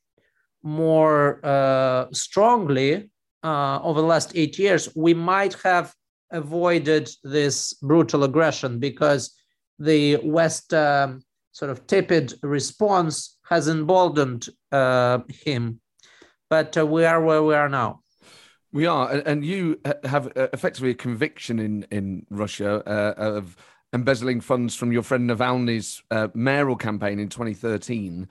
more 0.63 1.45
uh, 1.45 2.07
strongly 2.13 3.11
uh, 3.43 3.79
over 3.83 4.01
the 4.01 4.07
last 4.07 4.33
eight 4.35 4.59
years, 4.59 4.89
we 4.97 5.13
might 5.13 5.55
have 5.63 5.95
avoided 6.31 7.11
this 7.23 7.73
brutal 7.75 8.25
aggression 8.25 8.79
because 8.79 9.35
the 9.79 10.17
West 10.17 10.73
um, 10.75 11.23
sort 11.53 11.71
of 11.71 11.87
tepid 11.87 12.35
response 12.43 13.39
has 13.45 13.69
emboldened 13.69 14.49
uh, 14.73 15.21
him 15.29 15.81
but 16.55 16.77
uh, 16.77 16.87
we 16.87 17.05
are 17.05 17.21
where 17.21 17.43
we 17.43 17.55
are 17.55 17.69
now. 17.69 18.01
We 18.73 18.87
are, 18.87 19.11
and 19.11 19.45
you 19.45 19.81
have 20.05 20.27
uh, 20.37 20.49
effectively 20.53 20.91
a 20.91 20.95
conviction 20.95 21.59
in 21.59 21.87
in 21.91 22.27
Russia 22.31 22.83
uh, 22.87 23.15
of 23.17 23.57
embezzling 23.93 24.41
funds 24.41 24.75
from 24.75 24.93
your 24.93 25.03
friend 25.03 25.29
Navalny's 25.29 26.03
uh, 26.11 26.29
mayoral 26.35 26.77
campaign 26.77 27.19
in 27.19 27.29
2013. 27.29 28.29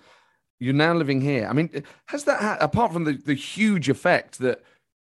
You're 0.59 0.73
now 0.73 0.93
living 0.93 1.21
here. 1.21 1.47
I 1.49 1.53
mean, 1.53 1.83
has 2.07 2.23
that 2.25 2.57
apart 2.61 2.93
from 2.93 3.03
the, 3.05 3.13
the 3.13 3.33
huge 3.33 3.89
effect 3.89 4.39
that 4.39 4.61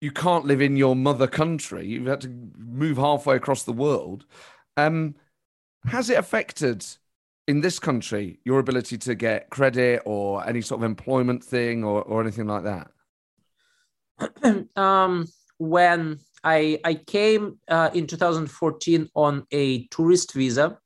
you 0.06 0.12
can't 0.12 0.44
live 0.44 0.62
in 0.62 0.76
your 0.76 0.94
mother 0.94 1.26
country, 1.26 1.84
you've 1.84 2.06
had 2.06 2.20
to 2.20 2.28
move 2.56 2.96
halfway 2.96 3.34
across 3.34 3.64
the 3.64 3.72
world. 3.72 4.24
Um, 4.76 5.16
has 5.86 6.10
it 6.10 6.16
affected 6.16 6.86
in 7.48 7.60
this 7.60 7.80
country 7.80 8.38
your 8.44 8.60
ability 8.60 8.98
to 8.98 9.16
get 9.16 9.50
credit 9.50 10.02
or 10.04 10.46
any 10.46 10.60
sort 10.60 10.80
of 10.80 10.84
employment 10.84 11.42
thing 11.42 11.82
or, 11.82 12.02
or 12.02 12.20
anything 12.20 12.46
like 12.46 12.62
that? 12.62 12.88
um, 14.76 15.26
when 15.58 16.20
I, 16.44 16.78
I 16.84 16.94
came 16.94 17.58
uh, 17.66 17.90
in 17.92 18.06
2014 18.06 19.08
on 19.16 19.44
a 19.50 19.88
tourist 19.88 20.34
visa, 20.34 20.78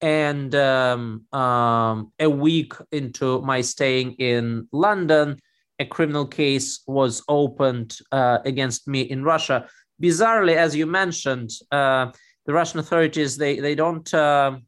and 0.00 0.52
um, 0.56 1.24
um, 1.32 2.12
a 2.18 2.28
week 2.28 2.72
into 2.90 3.40
my 3.42 3.60
staying 3.60 4.14
in 4.14 4.66
London, 4.72 5.38
a 5.78 5.84
criminal 5.84 6.26
case 6.26 6.82
was 6.86 7.22
opened 7.28 7.98
uh, 8.12 8.38
against 8.44 8.88
me 8.88 9.02
in 9.02 9.22
Russia. 9.22 9.68
Bizarrely, 10.02 10.56
as 10.56 10.74
you 10.74 10.86
mentioned, 10.86 11.50
uh, 11.70 12.12
the 12.46 12.52
Russian 12.52 12.80
authorities 12.80 13.36
they 13.36 13.60
they 13.60 13.74
don't 13.74 14.12
uh, 14.14 14.58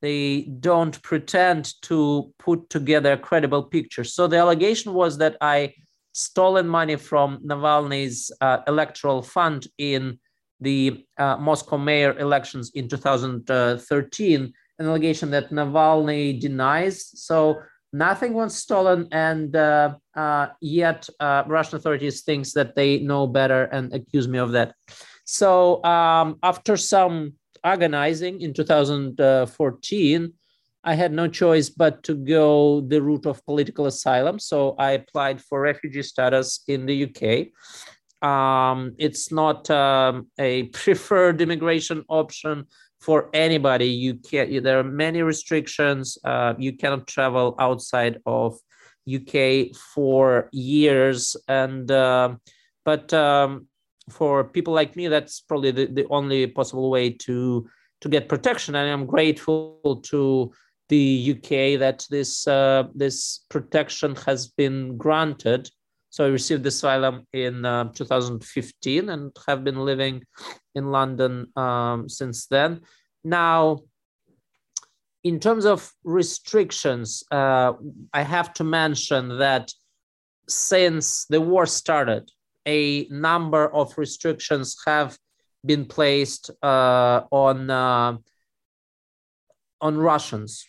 they 0.00 0.42
don't 0.60 1.00
pretend 1.02 1.74
to 1.82 2.32
put 2.38 2.70
together 2.70 3.12
a 3.12 3.18
credible 3.18 3.64
picture. 3.64 4.04
So 4.04 4.26
the 4.26 4.38
allegation 4.38 4.94
was 4.94 5.18
that 5.18 5.36
I 5.40 5.74
stolen 6.12 6.68
money 6.68 6.96
from 6.96 7.38
Navalny's 7.44 8.30
uh, 8.40 8.58
electoral 8.66 9.22
fund 9.22 9.66
in 9.78 10.18
the 10.60 11.04
uh, 11.18 11.36
Moscow 11.36 11.78
mayor 11.78 12.18
elections 12.18 12.72
in 12.74 12.88
2013, 12.88 14.52
an 14.78 14.86
allegation 14.86 15.30
that 15.30 15.50
Navalny 15.50 16.40
denies. 16.40 17.10
So 17.14 17.60
nothing 17.92 18.34
was 18.34 18.56
stolen, 18.56 19.08
and 19.12 19.54
uh, 19.56 19.94
uh 20.14 20.48
yet 20.60 21.08
uh, 21.20 21.44
Russian 21.46 21.76
authorities 21.76 22.22
thinks 22.22 22.52
that 22.52 22.74
they 22.74 22.98
know 22.98 23.26
better 23.26 23.64
and 23.64 23.92
accuse 23.92 24.28
me 24.28 24.38
of 24.38 24.52
that. 24.52 24.74
So 25.24 25.84
um, 25.84 26.38
after 26.42 26.76
some 26.76 27.34
agonizing 27.62 28.40
in 28.40 28.54
2014, 28.54 30.32
I 30.84 30.94
had 30.94 31.12
no 31.12 31.28
choice 31.28 31.68
but 31.68 32.02
to 32.04 32.14
go 32.14 32.80
the 32.80 33.02
route 33.02 33.26
of 33.26 33.44
political 33.44 33.86
asylum. 33.86 34.38
So 34.38 34.74
I 34.78 34.92
applied 34.92 35.42
for 35.42 35.60
refugee 35.60 36.02
status 36.02 36.62
in 36.66 36.86
the 36.86 37.04
UK. 37.04 37.48
Um, 38.26 38.94
it's 38.98 39.30
not 39.30 39.70
um, 39.70 40.28
a 40.38 40.62
preferred 40.72 41.40
immigration 41.40 42.04
option 42.08 42.66
for 43.00 43.30
anybody. 43.32 43.86
You 43.86 44.14
can't. 44.14 44.62
There 44.62 44.78
are 44.78 44.84
many 44.84 45.22
restrictions. 45.22 46.18
Uh, 46.24 46.54
you 46.58 46.72
cannot 46.76 47.06
travel 47.06 47.54
outside 47.58 48.20
of 48.26 48.58
UK 49.12 49.74
for 49.94 50.48
years, 50.52 51.36
and 51.46 51.90
uh, 51.90 52.34
but 52.84 53.12
um, 53.14 53.66
for 54.10 54.44
people 54.44 54.74
like 54.74 54.96
me, 54.96 55.08
that's 55.08 55.40
probably 55.40 55.70
the, 55.70 55.86
the 55.86 56.06
only 56.10 56.46
possible 56.46 56.90
way 56.90 57.10
to 57.10 57.68
to 58.00 58.08
get 58.08 58.28
protection. 58.28 58.74
And 58.74 58.90
I'm 58.90 59.06
grateful 59.06 60.00
to 60.04 60.52
the 60.88 61.36
UK 61.36 61.78
that 61.78 62.06
this 62.10 62.46
uh, 62.46 62.84
this 62.94 63.44
protection 63.48 64.16
has 64.26 64.48
been 64.48 64.96
granted. 64.96 65.70
So 66.10 66.24
I 66.24 66.28
received 66.28 66.66
asylum 66.66 67.26
in 67.32 67.64
uh, 67.64 67.92
2015 67.92 69.08
and 69.08 69.36
have 69.46 69.64
been 69.64 69.78
living 69.84 70.22
in 70.74 70.90
London 70.90 71.52
um, 71.56 72.08
since 72.08 72.46
then. 72.46 72.80
Now, 73.24 73.80
in 75.24 75.40
terms 75.40 75.66
of 75.66 75.92
restrictions, 76.04 77.22
uh, 77.30 77.72
I 78.14 78.22
have 78.22 78.54
to 78.54 78.64
mention 78.64 79.38
that 79.38 79.72
since 80.48 81.26
the 81.26 81.40
war 81.40 81.66
started, 81.66 82.30
a 82.66 83.06
number 83.10 83.72
of 83.74 83.96
restrictions 83.98 84.76
have 84.86 85.18
been 85.64 85.84
placed 85.84 86.50
uh, 86.62 87.22
on 87.30 87.68
uh, 87.70 88.16
on 89.80 89.98
Russians 89.98 90.64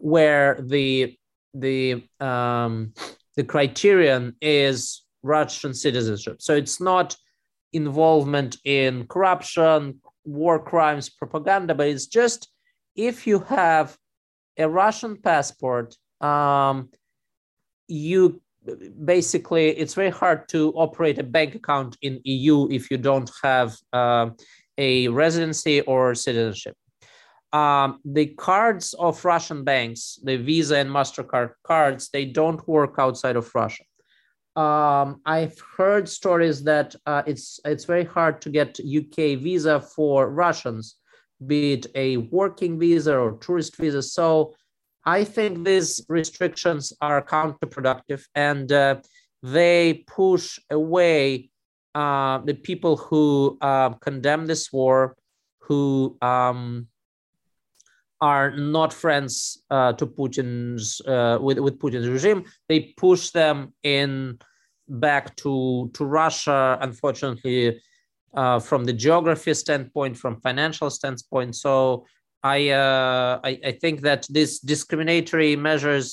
where 0.00 0.58
the 0.60 1.16
the 1.54 2.02
um, 2.20 2.92
the 3.36 3.44
criterion 3.44 4.34
is 4.40 5.04
Russian 5.22 5.74
citizenship. 5.74 6.40
So 6.40 6.54
it's 6.54 6.80
not 6.80 7.16
involvement 7.72 8.56
in 8.64 9.06
corruption, 9.06 10.00
war 10.24 10.58
crimes, 10.62 11.08
propaganda, 11.10 11.74
but 11.74 11.88
it's 11.88 12.06
just 12.06 12.48
if 12.94 13.26
you 13.26 13.40
have 13.40 13.96
a 14.56 14.68
Russian 14.68 15.16
passport, 15.16 15.96
um, 16.20 16.90
you 17.88 18.40
basically 19.04 19.68
it's 19.70 19.94
very 19.94 20.10
hard 20.10 20.48
to 20.48 20.72
operate 20.72 21.18
a 21.18 21.22
bank 21.22 21.54
account 21.54 21.96
in 22.00 22.20
EU 22.24 22.68
if 22.70 22.90
you 22.90 22.96
don't 22.96 23.30
have 23.42 23.76
uh, 23.92 24.30
a 24.78 25.08
residency 25.08 25.82
or 25.82 26.14
citizenship 26.14 26.74
um, 27.54 28.00
the 28.04 28.26
cards 28.26 28.94
of 28.94 29.24
Russian 29.24 29.64
banks, 29.64 30.18
the 30.22 30.36
Visa 30.36 30.76
and 30.76 30.90
MasterCard 30.90 31.52
cards, 31.62 32.10
they 32.12 32.24
don't 32.24 32.66
work 32.68 32.96
outside 32.98 33.36
of 33.36 33.50
Russia. 33.54 33.84
Um, 34.56 35.20
I've 35.24 35.58
heard 35.76 36.08
stories 36.08 36.62
that 36.64 36.94
uh, 37.06 37.22
it's 37.26 37.58
it's 37.64 37.84
very 37.84 38.04
hard 38.04 38.40
to 38.42 38.50
get 38.50 38.78
UK 38.78 39.38
visa 39.40 39.80
for 39.80 40.30
Russians 40.30 40.96
be 41.46 41.74
it 41.74 41.86
a 41.94 42.16
working 42.16 42.78
visa 42.78 43.16
or 43.16 43.32
tourist 43.38 43.76
visa. 43.76 44.02
So 44.02 44.54
I 45.04 45.24
think 45.24 45.64
these 45.64 46.04
restrictions 46.08 46.92
are 47.00 47.22
counterproductive 47.22 48.24
and 48.34 48.70
uh, 48.72 48.96
they 49.42 50.04
push 50.06 50.58
away 50.70 51.50
uh, 51.94 52.38
the 52.38 52.54
people 52.54 52.96
who 52.96 53.58
uh, 53.60 53.90
condemn 53.90 54.46
this 54.46 54.72
war, 54.72 55.16
who 55.60 56.16
um, 56.22 56.88
are 58.30 58.46
not 58.76 58.90
friends 59.04 59.34
uh, 59.76 59.92
to 59.98 60.04
Putin's 60.18 60.86
uh, 61.14 61.36
with 61.46 61.58
with 61.64 61.74
Putin's 61.82 62.08
regime. 62.16 62.40
They 62.70 62.80
push 63.04 63.22
them 63.40 63.56
in 63.82 64.38
back 65.06 65.24
to 65.42 65.52
to 65.96 66.02
Russia. 66.22 66.60
Unfortunately, 66.88 67.60
uh, 68.40 68.58
from 68.68 68.80
the 68.88 68.96
geography 69.06 69.54
standpoint, 69.64 70.16
from 70.22 70.40
financial 70.48 70.90
standpoint. 70.90 71.52
So 71.66 71.74
I, 72.42 72.58
uh, 72.70 73.40
I, 73.48 73.52
I 73.70 73.72
think 73.82 73.96
that 74.02 74.26
these 74.36 74.58
discriminatory 74.72 75.56
measures 75.56 76.06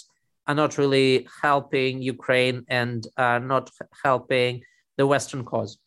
are 0.48 0.56
not 0.56 0.78
really 0.78 1.28
helping 1.42 2.02
Ukraine 2.02 2.58
and 2.82 3.06
are 3.18 3.40
not 3.54 3.70
helping 4.04 4.64
the 4.98 5.06
Western 5.14 5.44
cause. 5.44 5.78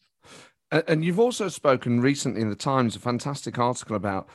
And 0.71 1.04
you've 1.04 1.21
also 1.21 1.49
spoken 1.49 2.00
recently 2.00 2.40
in 2.40 2.50
the 2.50 2.57
Times, 2.73 2.97
a 2.97 2.99
fantastic 2.99 3.59
article 3.59 3.95
about 3.95 4.28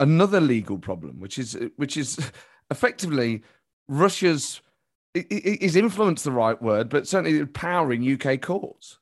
another 0.00 0.40
legal 0.40 0.78
problem, 0.78 1.20
which 1.20 1.38
is 1.38 1.56
which 1.76 1.96
is 1.96 2.18
effectively 2.70 3.42
Russia's 3.88 4.60
is 5.14 5.76
influence 5.76 6.22
the 6.22 6.32
right 6.32 6.60
word, 6.60 6.88
but 6.88 7.06
certainly 7.06 7.44
power 7.46 7.92
in 7.92 8.14
UK 8.14 8.40
courts. 8.40 8.98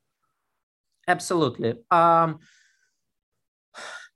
Absolutely. 1.07 1.75
Um, 1.91 2.39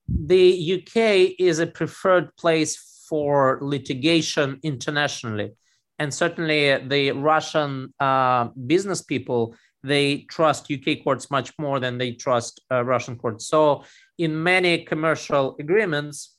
the 0.08 0.74
UK 0.74 1.34
is 1.38 1.58
a 1.58 1.66
preferred 1.66 2.34
place 2.36 3.04
for 3.08 3.58
litigation 3.62 4.58
internationally. 4.62 5.52
And 5.98 6.12
certainly 6.12 6.76
the 6.88 7.12
Russian 7.12 7.94
uh, 8.00 8.48
business 8.66 9.02
people, 9.02 9.54
they 9.82 10.22
trust 10.30 10.70
UK 10.70 11.04
courts 11.04 11.30
much 11.30 11.52
more 11.58 11.78
than 11.78 11.98
they 11.98 12.12
trust 12.12 12.60
uh, 12.70 12.84
Russian 12.84 13.16
courts. 13.16 13.46
So 13.46 13.84
in 14.18 14.42
many 14.42 14.84
commercial 14.84 15.56
agreements, 15.60 16.33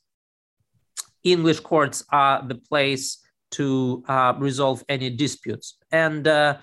English 1.26 1.60
courts 1.60 2.04
are 2.10 2.46
the 2.46 2.54
place 2.54 3.18
to 3.50 4.02
uh, 4.08 4.34
resolve 4.38 4.84
any 4.88 5.10
disputes. 5.10 5.76
And 5.90 6.26
uh, 6.26 6.58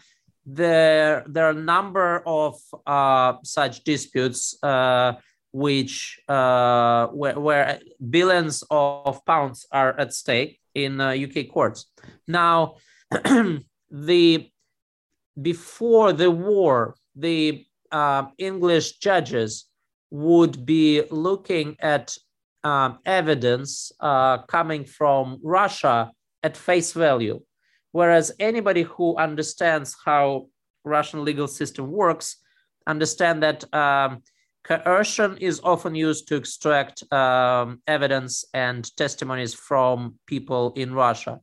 there, 0.46 1.24
there 1.28 1.46
are 1.48 1.52
a 1.52 1.68
number 1.76 2.24
of 2.26 2.60
uh, 2.86 3.34
such 3.44 3.84
disputes 3.84 4.56
uh, 4.64 5.14
which 5.52 6.20
uh, 6.28 7.08
where, 7.08 7.40
where, 7.40 7.80
billions 8.10 8.64
of 8.72 9.24
pounds 9.26 9.66
are 9.72 9.98
at 10.00 10.14
stake 10.14 10.60
in 10.74 11.00
UK 11.00 11.38
uh, 11.38 11.52
courts. 11.52 11.86
Now, 12.28 12.76
the 13.92 14.50
before 15.42 16.14
the 16.14 16.32
war, 16.32 16.96
the 17.16 17.66
English 18.38 18.98
judges 18.98 19.66
would 20.10 20.66
be 20.66 21.04
looking 21.10 21.76
at 21.80 22.16
um, 22.64 23.00
evidence 23.06 23.92
uh, 24.00 24.40
coming 24.44 24.86
from 24.86 25.40
Russia 25.44 26.12
at 26.44 26.58
face 26.58 26.94
value, 26.94 27.42
whereas 27.92 28.32
anybody 28.40 28.84
who 28.84 29.16
understands 29.18 29.96
how 30.06 30.48
Russian 30.84 31.24
legal 31.24 31.48
system 31.48 31.92
works 31.92 32.38
understand 32.88 33.44
that 33.44 33.74
um, 33.74 34.22
Coercion 34.64 35.38
is 35.38 35.60
often 35.64 35.94
used 35.94 36.28
to 36.30 36.36
extract 36.36 37.12
um, 37.12 37.82
evidence 37.88 38.46
and 38.54 38.96
testimonies 38.96 39.54
from 39.54 40.16
people 40.26 40.74
in 40.76 40.94
Russia. 40.94 41.40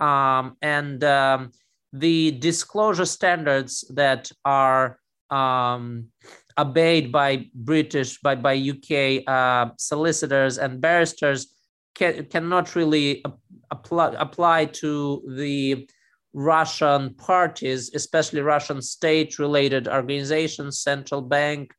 Um, 0.00 0.56
and 0.62 1.02
um, 1.02 1.52
the 1.92 2.32
disclosure 2.32 3.04
standards 3.04 3.84
that 3.94 4.30
are 4.44 4.98
um, 5.30 6.08
obeyed 6.58 7.12
by 7.12 7.46
British, 7.54 8.18
by, 8.20 8.34
by 8.34 8.54
UK 8.54 9.22
uh, 9.26 9.72
solicitors 9.78 10.58
and 10.58 10.80
barristers 10.80 11.54
can, 11.94 12.24
cannot 12.26 12.74
really 12.74 13.24
apply, 13.70 14.14
apply 14.18 14.66
to 14.66 15.22
the 15.36 15.88
Russian 16.34 17.14
parties, 17.14 17.90
especially 17.94 18.40
Russian 18.40 18.80
state 18.80 19.38
related 19.38 19.86
organizations, 19.86 20.80
central 20.80 21.20
bank, 21.20 21.72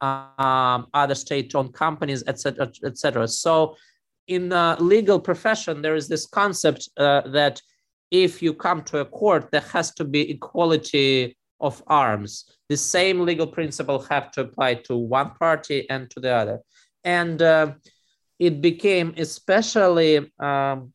um, 0.00 0.86
other 0.94 1.14
state-owned 1.14 1.74
companies, 1.74 2.24
etc., 2.26 2.72
etc. 2.84 3.28
So, 3.28 3.76
in 4.26 4.48
the 4.48 4.76
legal 4.80 5.20
profession, 5.20 5.82
there 5.82 5.94
is 5.94 6.08
this 6.08 6.26
concept 6.26 6.88
uh, 6.96 7.22
that 7.28 7.60
if 8.10 8.42
you 8.42 8.54
come 8.54 8.82
to 8.84 8.98
a 8.98 9.04
court, 9.04 9.50
there 9.50 9.60
has 9.72 9.92
to 9.94 10.04
be 10.04 10.30
equality 10.30 11.36
of 11.60 11.82
arms. 11.86 12.44
The 12.68 12.76
same 12.76 13.20
legal 13.20 13.46
principle 13.46 14.00
have 14.10 14.30
to 14.32 14.42
apply 14.42 14.74
to 14.86 14.96
one 14.96 15.30
party 15.30 15.88
and 15.90 16.10
to 16.10 16.20
the 16.20 16.32
other, 16.32 16.60
and 17.04 17.40
uh, 17.40 17.72
it 18.38 18.60
became 18.60 19.14
especially 19.16 20.30
um, 20.38 20.92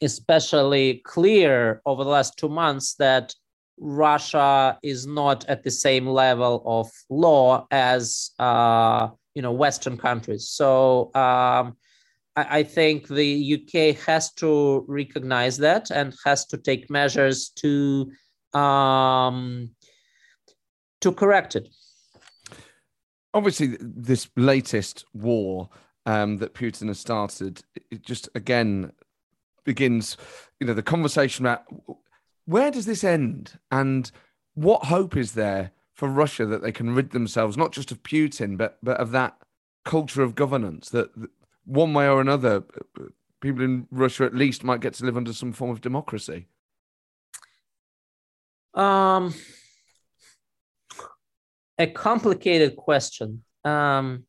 especially 0.00 1.00
clear 1.04 1.80
over 1.86 2.04
the 2.04 2.10
last 2.10 2.36
two 2.36 2.48
months 2.48 2.94
that 2.94 3.34
Russia 3.78 4.78
is 4.82 5.06
not 5.06 5.44
at 5.48 5.62
the 5.62 5.70
same 5.70 6.06
level 6.06 6.62
of 6.66 6.90
law 7.08 7.66
as 7.70 8.30
uh, 8.38 9.08
you 9.34 9.42
know 9.42 9.52
Western 9.52 9.96
countries. 9.96 10.48
So 10.48 11.06
um, 11.14 11.76
I, 12.36 12.58
I, 12.58 12.62
think 12.62 13.08
the 13.08 13.58
UK 13.58 13.96
has 14.06 14.32
to 14.34 14.84
recognize 14.86 15.56
that 15.58 15.90
and 15.90 16.14
has 16.24 16.46
to 16.46 16.58
take 16.58 16.90
measures 16.90 17.50
to 17.56 18.10
um, 18.54 19.70
to 21.00 21.12
correct 21.12 21.56
it. 21.56 21.68
Obviously, 23.34 23.76
this 23.80 24.28
latest 24.36 25.04
war 25.14 25.70
um, 26.04 26.38
that 26.38 26.54
Putin 26.54 26.88
has 26.88 26.98
started, 26.98 27.62
it 27.90 28.02
just 28.02 28.28
again 28.34 28.92
begins, 29.64 30.16
you 30.60 30.66
know, 30.66 30.74
the 30.74 30.82
conversation 30.82 31.46
about 31.46 31.64
where 32.44 32.70
does 32.70 32.86
this 32.86 33.04
end? 33.04 33.58
And 33.70 34.10
what 34.54 34.84
hope 34.84 35.16
is 35.16 35.32
there 35.32 35.70
for 35.94 36.08
Russia 36.08 36.44
that 36.46 36.62
they 36.62 36.72
can 36.72 36.94
rid 36.94 37.10
themselves 37.10 37.56
not 37.56 37.72
just 37.72 37.92
of 37.92 38.02
Putin, 38.02 38.56
but 38.58 38.78
but 38.82 38.98
of 38.98 39.12
that 39.12 39.36
culture 39.84 40.22
of 40.22 40.34
governance 40.34 40.90
that, 40.90 41.10
one 41.64 41.94
way 41.94 42.08
or 42.08 42.20
another, 42.20 42.64
people 43.40 43.62
in 43.62 43.86
Russia 43.90 44.24
at 44.24 44.34
least 44.34 44.64
might 44.64 44.80
get 44.80 44.94
to 44.94 45.04
live 45.04 45.16
under 45.16 45.32
some 45.32 45.52
form 45.52 45.70
of 45.70 45.80
democracy? 45.80 46.46
Um, 48.74 49.34
a 51.78 51.86
complicated 51.86 52.76
question. 52.76 53.44
Um, 53.64 54.24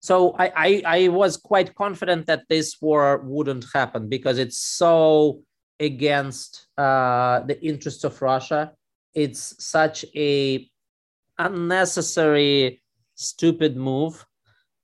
so 0.00 0.34
I, 0.38 0.52
I, 0.56 0.82
I 0.86 1.08
was 1.08 1.36
quite 1.36 1.74
confident 1.74 2.26
that 2.26 2.44
this 2.48 2.76
war 2.80 3.22
wouldn't 3.24 3.66
happen 3.72 4.08
because 4.08 4.38
it's 4.38 4.58
so 4.58 5.42
against 5.78 6.66
uh, 6.78 7.40
the 7.40 7.62
interests 7.62 8.04
of 8.04 8.20
Russia. 8.20 8.72
It's 9.14 9.62
such 9.64 10.04
a 10.14 10.68
unnecessary, 11.38 12.82
stupid 13.14 13.76
move. 13.76 14.24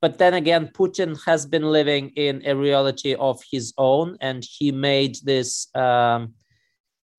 But 0.02 0.18
then 0.18 0.34
again, 0.34 0.70
Putin 0.74 1.18
has 1.24 1.46
been 1.46 1.64
living 1.64 2.10
in 2.16 2.42
a 2.44 2.54
reality 2.54 3.14
of 3.14 3.42
his 3.50 3.72
own, 3.78 4.16
and 4.20 4.44
he 4.44 4.70
made 4.70 5.16
this 5.24 5.74
um, 5.74 6.34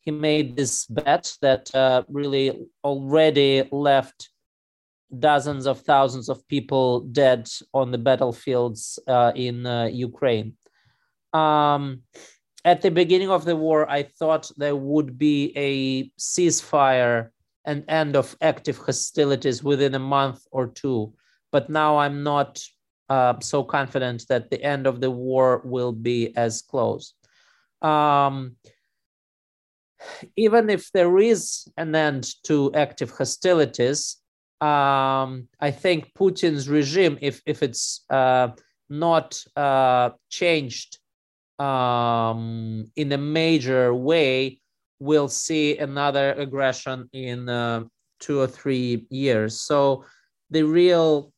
he 0.08 0.12
made 0.12 0.56
this 0.56 0.86
bet 0.86 1.36
that 1.42 1.64
uh, 1.76 2.02
really 2.08 2.58
already 2.82 3.68
left 3.74 4.30
dozens 5.20 5.68
of 5.68 5.82
thousands 5.82 6.30
of 6.30 6.48
people 6.48 7.02
dead 7.02 7.50
on 7.74 7.92
the 7.92 7.98
battlefields 7.98 9.00
uh, 9.06 9.34
in 9.36 9.66
uh, 9.66 9.84
Ukraine. 9.92 10.56
Um, 11.34 12.04
at 12.64 12.82
the 12.82 12.90
beginning 12.90 13.30
of 13.30 13.44
the 13.44 13.58
war, 13.58 13.80
I 13.92 14.04
thought 14.04 14.50
there 14.56 14.78
would 14.78 15.18
be 15.18 15.52
a 15.58 16.08
ceasefire 16.18 17.32
and 17.66 17.84
end 17.90 18.16
of 18.16 18.34
active 18.40 18.78
hostilities 18.78 19.62
within 19.62 19.94
a 19.94 20.00
month 20.18 20.40
or 20.52 20.68
two. 20.68 21.14
But 21.52 21.70
now 21.70 21.98
I'm 21.98 22.24
not 22.24 22.64
uh, 23.10 23.34
so 23.42 23.62
confident 23.62 24.24
that 24.30 24.52
the 24.52 24.64
end 24.64 24.88
of 24.88 25.02
the 25.02 25.12
war 25.12 25.62
will 25.66 25.92
be 25.92 26.34
as 26.38 26.62
close. 26.62 27.14
Um, 27.82 28.56
even 30.36 30.70
if 30.70 30.92
there 30.92 31.18
is 31.18 31.68
an 31.78 31.96
end 31.96 32.30
to 32.44 32.72
active 32.74 33.12
hostilities, 33.12 34.18
um, 34.62 35.48
I 35.60 35.72
think 35.72 36.14
Putin's 36.18 36.68
regime, 36.68 37.18
if 37.22 37.42
if 37.46 37.62
it's 37.62 38.06
uh, 38.10 38.50
not 38.90 39.44
uh, 39.56 40.12
changed 40.30 41.00
um, 41.60 42.86
in 42.96 43.12
a 43.12 43.18
major 43.18 43.94
way, 43.94 44.62
we'll 45.00 45.30
see 45.30 45.78
another 45.78 46.34
aggression 46.34 47.10
in 47.14 47.50
uh, 47.50 47.84
two 48.20 48.40
or 48.40 48.48
three 48.48 49.06
years. 49.10 49.62
So 49.62 50.06
the 50.50 50.64
real 50.64 51.32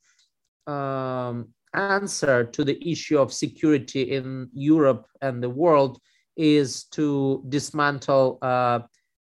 um, 0.67 1.50
answer 1.74 2.43
to 2.43 2.63
the 2.63 2.78
issue 2.89 3.17
of 3.17 3.34
security 3.34 4.04
in 4.12 4.50
Europe 4.54 5.08
and 5.22 5.43
the 5.43 5.50
world 5.50 6.00
is 6.39 6.86
to 6.86 7.43
dismantle 7.49 8.39
uh, 8.41 8.80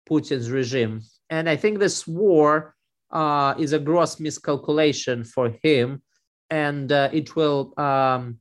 Putin's 0.08 0.52
regime. 0.52 1.02
And 1.30 1.50
I 1.50 1.56
think 1.56 1.80
this 1.80 2.06
war 2.06 2.76
uh, 3.12 3.56
is 3.58 3.72
a 3.72 3.80
gross 3.80 4.20
miscalculation 4.20 5.24
for 5.24 5.56
him, 5.63 6.02
and 6.50 6.91
uh, 6.91 7.10
it 7.13 7.36
will 7.36 7.74
um, 7.80 8.39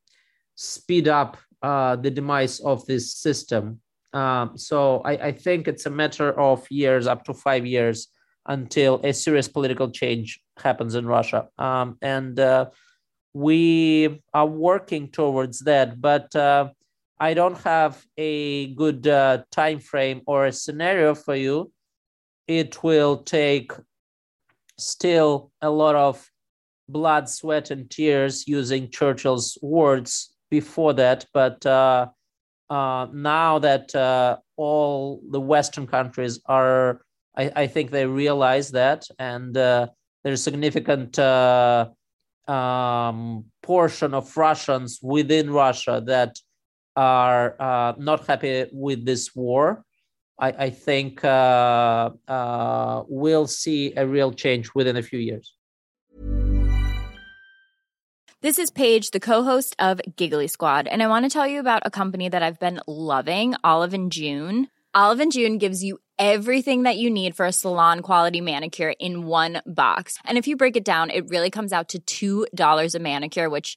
speed 0.57 1.07
up 1.07 1.37
uh, 1.63 1.95
the 1.97 2.11
demise 2.11 2.59
of 2.61 2.85
this 2.87 3.15
system. 3.15 3.81
Um, 4.13 4.59
so 4.59 5.01
I, 5.05 5.13
I, 5.29 5.33
think 5.33 5.69
it's 5.69 5.87
a 5.87 5.91
matter 5.91 6.39
of 6.41 6.67
years, 6.71 7.07
up 7.07 7.25
to 7.25 7.35
five 7.35 7.67
years, 7.67 8.09
until 8.47 9.01
a 9.05 9.13
serious 9.13 9.49
political 9.49 9.91
change 9.91 10.41
happens 10.59 10.95
in 10.95 11.07
Russia. 11.07 11.49
Um, 11.59 11.99
and 12.01 12.39
uh, 12.39 12.67
we 13.35 14.23
are 14.33 14.47
working 14.47 15.11
towards 15.11 15.61
that, 15.61 16.01
but 16.01 16.35
uh, 16.35 16.71
I 17.19 17.35
don't 17.35 17.59
have 17.59 18.05
a 18.17 18.75
good 18.75 19.07
uh, 19.07 19.43
time 19.51 19.81
frame 19.81 20.21
or 20.27 20.47
a 20.47 20.53
scenario 20.53 21.15
for 21.15 21.35
you. 21.35 21.73
It 22.47 22.83
will 22.83 23.23
take 23.23 23.73
still 24.79 25.51
a 25.63 25.71
lot 25.71 25.95
of 25.95 26.31
blood, 26.89 27.29
sweat, 27.29 27.71
and 27.71 27.91
tears, 27.91 28.47
using 28.47 28.91
Churchill's 28.91 29.59
words 29.63 30.35
before 30.51 30.93
that. 30.95 31.27
But 31.33 31.65
uh, 31.65 32.09
uh, 32.71 33.07
now 33.13 33.59
that 33.61 33.95
uh, 33.95 34.37
all 34.57 35.21
the 35.31 35.41
Western 35.41 35.87
countries 35.87 36.41
are, 36.47 37.01
I, 37.37 37.51
I 37.57 37.67
think 37.67 37.91
they 37.91 38.07
realize 38.07 38.71
that, 38.73 39.07
and 39.19 39.57
uh, 39.57 39.89
there's 40.23 40.41
a 40.41 40.43
significant 40.43 41.19
uh, 41.19 41.89
um, 42.47 43.47
portion 43.63 44.15
of 44.15 44.37
Russians 44.37 45.01
within 45.03 45.51
Russia 45.51 46.03
that 46.07 46.39
are 46.97 47.57
uh, 47.61 47.93
not 47.99 48.27
happy 48.27 48.67
with 48.73 49.05
this 49.05 49.35
war. 49.35 49.85
I, 50.39 50.49
I 50.49 50.71
think 50.71 51.25
uh, 51.25 52.11
uh, 52.29 53.03
we'll 53.09 53.47
see 53.47 53.95
a 53.97 54.07
real 54.07 54.33
change 54.33 54.75
within 54.75 54.97
a 54.97 55.03
few 55.03 55.19
years. 55.19 55.55
This 58.43 58.59
is 58.59 58.71
Paige, 58.71 59.11
the 59.11 59.21
co-host 59.21 59.75
of 59.79 60.01
Giggly 60.15 60.47
Squad, 60.47 60.87
and 60.87 61.03
I 61.03 61.09
want 61.09 61.25
to 61.25 61.31
tell 61.31 61.47
you 61.47 61.59
about 61.59 61.83
a 61.85 61.91
company 61.91 62.29
that 62.29 62.43
I've 62.43 62.61
been 62.61 62.81
loving, 62.87 63.55
Olive 63.65 63.95
and 63.95 64.13
June. 64.13 64.69
Olive 64.95 65.21
and 65.21 65.33
June 65.33 65.59
gives 65.59 65.83
you 65.83 65.99
everything 66.19 66.85
that 66.85 66.97
you 66.97 67.11
need 67.11 67.35
for 67.35 67.47
a 67.47 67.53
salon 67.53 68.01
quality 68.01 68.41
manicure 68.41 68.95
in 68.99 69.27
one 69.27 69.63
box. 69.67 70.19
And 70.25 70.39
if 70.39 70.47
you 70.47 70.57
break 70.57 70.77
it 70.77 70.85
down, 70.85 71.11
it 71.11 71.29
really 71.29 71.51
comes 71.51 71.73
out 71.73 71.95
to 72.07 72.47
$2 72.47 72.95
a 72.95 72.99
manicure, 72.99 73.51
which 73.51 73.77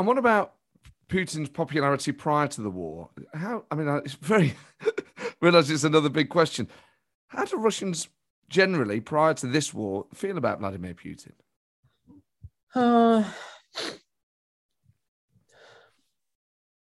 And 0.00 0.06
what 0.06 0.16
about 0.16 0.54
Putin's 1.10 1.50
popularity 1.50 2.12
prior 2.12 2.48
to 2.48 2.62
the 2.62 2.70
war? 2.70 3.10
How? 3.34 3.66
I 3.70 3.74
mean, 3.74 3.86
it's 4.02 4.14
very. 4.14 4.54
realize 5.42 5.70
it's 5.70 5.84
another 5.84 6.08
big 6.08 6.30
question. 6.30 6.68
How 7.28 7.44
do 7.44 7.58
Russians 7.58 8.08
generally, 8.48 9.00
prior 9.00 9.34
to 9.34 9.46
this 9.46 9.74
war, 9.74 10.06
feel 10.14 10.38
about 10.38 10.60
Vladimir 10.60 10.94
Putin? 10.94 11.32
Uh, 12.74 13.24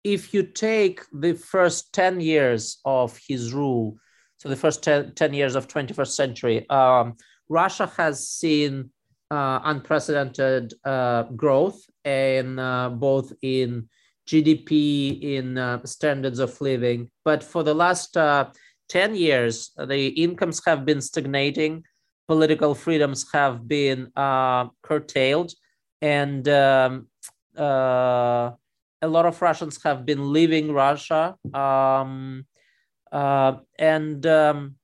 if 0.03 0.33
you 0.33 0.41
take 0.41 1.01
the 1.13 1.33
first 1.33 1.93
10 1.93 2.21
years 2.21 2.79
of 2.85 3.19
his 3.27 3.53
rule, 3.53 3.97
so 4.37 4.49
the 4.49 4.55
first 4.55 4.81
10, 4.81 5.13
10 5.13 5.31
years 5.35 5.53
of 5.53 5.67
21st 5.67 6.07
century, 6.15 6.67
um, 6.71 7.13
Russia 7.49 7.85
has 7.97 8.27
seen 8.27 8.89
uh, 9.31 9.59
unprecedented 9.63 10.73
uh, 10.83 11.23
growth 11.35 11.81
and 12.03 12.59
uh, 12.59 12.89
both 12.89 13.33
in 13.41 13.89
GDP, 14.27 15.21
in 15.21 15.57
uh, 15.57 15.85
standards 15.85 16.39
of 16.39 16.59
living. 16.61 17.09
But 17.23 17.43
for 17.43 17.63
the 17.63 17.73
last 17.73 18.17
uh, 18.17 18.49
10 18.89 19.15
years, 19.15 19.71
the 19.77 20.07
incomes 20.09 20.61
have 20.65 20.85
been 20.85 21.01
stagnating, 21.01 21.83
political 22.27 22.75
freedoms 22.75 23.25
have 23.33 23.67
been 23.67 24.11
uh, 24.15 24.67
curtailed, 24.81 25.53
and 26.01 26.47
um, 26.49 27.07
uh, 27.57 28.51
a 29.01 29.07
lot 29.07 29.25
of 29.25 29.41
Russians 29.41 29.81
have 29.83 30.05
been 30.05 30.33
leaving 30.33 30.71
Russia. 30.71 31.35
Um, 31.53 32.45
uh, 33.11 33.57
and 33.79 34.25
um, 34.25 34.75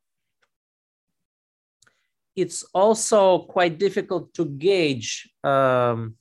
it's 2.36 2.64
also 2.74 3.40
quite 3.40 3.78
difficult 3.78 4.34
to 4.34 4.46
gauge 4.46 5.30
um, 5.44 6.16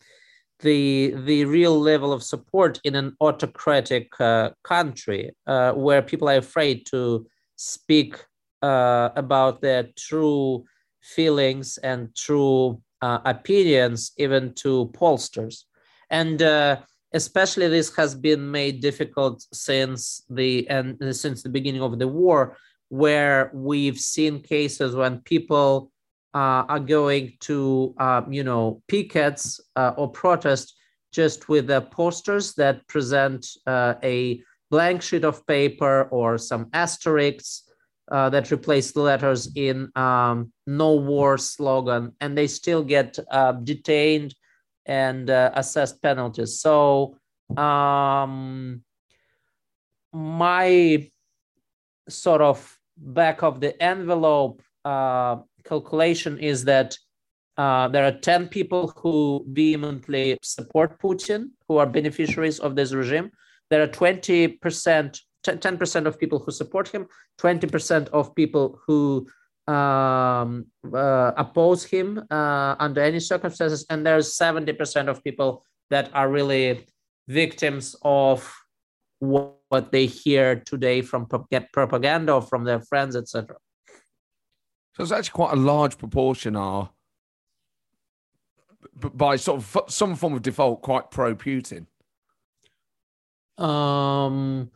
the 0.61 1.15
the 1.25 1.45
real 1.45 1.79
level 1.81 2.13
of 2.13 2.23
support 2.23 2.81
in 2.85 2.95
an 2.95 3.17
autocratic 3.21 4.09
uh, 4.21 4.51
country 4.63 5.31
uh, 5.47 5.73
where 5.73 6.03
people 6.03 6.29
are 6.29 6.37
afraid 6.37 6.85
to 6.87 7.27
speak 7.57 8.17
uh, 8.63 9.11
about 9.17 9.61
their 9.61 9.89
true 9.97 10.65
feelings 11.03 11.79
and 11.79 12.15
true 12.15 12.81
uh, 13.03 13.19
opinions 13.25 14.13
even 14.19 14.53
to 14.55 14.91
pollsters. 14.93 15.65
And 16.11 16.43
uh, 16.43 16.81
especially 17.15 17.69
this 17.69 17.95
has 17.97 18.15
been 18.15 18.51
made 18.51 18.81
difficult 18.81 19.45
since 19.53 20.23
the 20.29 20.69
and 20.69 20.99
since 21.17 21.43
the 21.43 21.49
beginning 21.49 21.83
of 21.83 21.99
the 21.99 22.09
war 22.09 22.57
where 22.89 23.51
we've 23.55 23.99
seen 23.99 24.41
cases 24.41 24.95
when 24.95 25.21
people 25.21 25.91
uh, 26.35 26.65
are 26.69 26.81
going 26.81 27.33
to, 27.41 27.95
um, 27.99 28.33
you 28.33 28.45
know, 28.45 28.83
pickets 28.89 29.61
uh, 29.77 29.93
or 29.97 30.09
protest 30.11 30.75
just 31.13 31.49
with 31.49 31.67
the 31.67 31.81
posters 31.81 32.55
that 32.55 32.87
present 32.87 33.47
uh, 33.67 33.95
a 34.03 34.41
blank 34.71 35.03
sheet 35.03 35.25
of 35.25 35.45
paper 35.47 36.05
or 36.11 36.39
some 36.39 36.69
asterisks 36.73 37.65
uh, 38.11 38.31
that 38.31 38.51
replace 38.53 38.93
the 38.93 39.01
letters 39.01 39.51
in 39.55 39.91
um, 39.97 40.53
no 40.67 40.95
war 40.95 41.39
slogan, 41.39 42.13
and 42.21 42.37
they 42.37 42.47
still 42.47 42.83
get 42.83 43.19
uh, 43.31 43.53
detained 43.53 44.35
and 44.87 45.31
uh, 45.31 45.51
assessed 45.55 46.03
penalties. 46.03 46.61
So 46.61 47.17
um, 47.57 48.83
my 50.13 51.09
sort 52.09 52.41
of 52.41 52.79
back 52.97 53.43
of 53.43 53.61
the 53.61 53.81
envelope 53.83 54.63
uh, 54.85 55.37
calculation 55.65 56.39
is 56.39 56.65
that 56.65 56.97
uh, 57.57 57.89
there 57.89 58.05
are 58.05 58.13
10 58.13 58.49
people 58.49 58.93
who 58.97 59.45
vehemently 59.49 60.39
support 60.43 60.99
Putin, 60.99 61.51
who 61.69 61.77
are 61.77 61.87
beneficiaries 61.87 62.59
of 62.59 62.75
this 62.75 62.93
regime. 62.93 63.31
There 63.69 63.83
are 63.83 63.89
20%, 63.89 64.59
10% 65.45 66.07
of 66.07 66.19
people 66.19 66.39
who 66.39 66.53
support 66.53 66.89
him, 66.89 67.07
20% 67.41 68.09
of 68.09 68.35
people 68.35 68.81
who 68.87 69.27
um, 69.67 70.67
uh, 70.93 71.33
oppose 71.37 71.85
him 71.85 72.25
uh, 72.31 72.77
under 72.79 73.03
any 73.03 73.21
circumstances, 73.21 73.85
and 73.91 74.07
there's 74.07 74.37
70% 74.37 75.09
of 75.09 75.23
people 75.23 75.65
that 75.91 76.11
are 76.15 76.31
really 76.31 76.87
victims 77.29 77.95
of 78.03 78.53
what 79.19 79.93
they 79.93 80.07
hear 80.07 80.57
today 80.57 81.03
from 81.03 81.27
propaganda 81.73 82.33
or 82.33 82.43
from 82.43 82.65
their 82.65 82.81
friends, 82.81 83.15
etc. 83.15 83.57
So 85.01 85.05
it's 85.05 85.13
actually 85.13 85.33
quite 85.33 85.55
a 85.55 85.57
large 85.57 85.97
proportion 85.97 86.57
are, 86.57 86.91
by 88.95 89.37
sort 89.37 89.63
of 89.63 89.91
some 89.91 90.15
form 90.15 90.35
of 90.35 90.43
default, 90.43 90.83
quite 90.83 91.11
pro 91.11 91.35
Putin. 91.35 91.87
Um, 93.57 94.71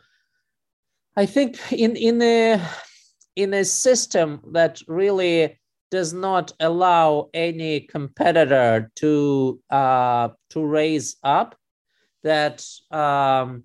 I 1.15 1.27
think 1.27 1.61
in 1.71 1.95
in 1.97 2.23
a 2.23 2.59
in 3.37 3.53
a 3.53 3.67
system 3.67 4.41
that 4.53 4.81
really 4.89 5.61
does 5.91 6.15
not 6.15 6.53
allow 6.59 7.29
any 7.35 7.81
competitor 7.81 8.91
to 8.97 9.61
uh, 9.69 10.31
to 10.49 10.65
raise 10.65 11.17
up, 11.23 11.55
that 12.23 12.65
um, 12.91 13.65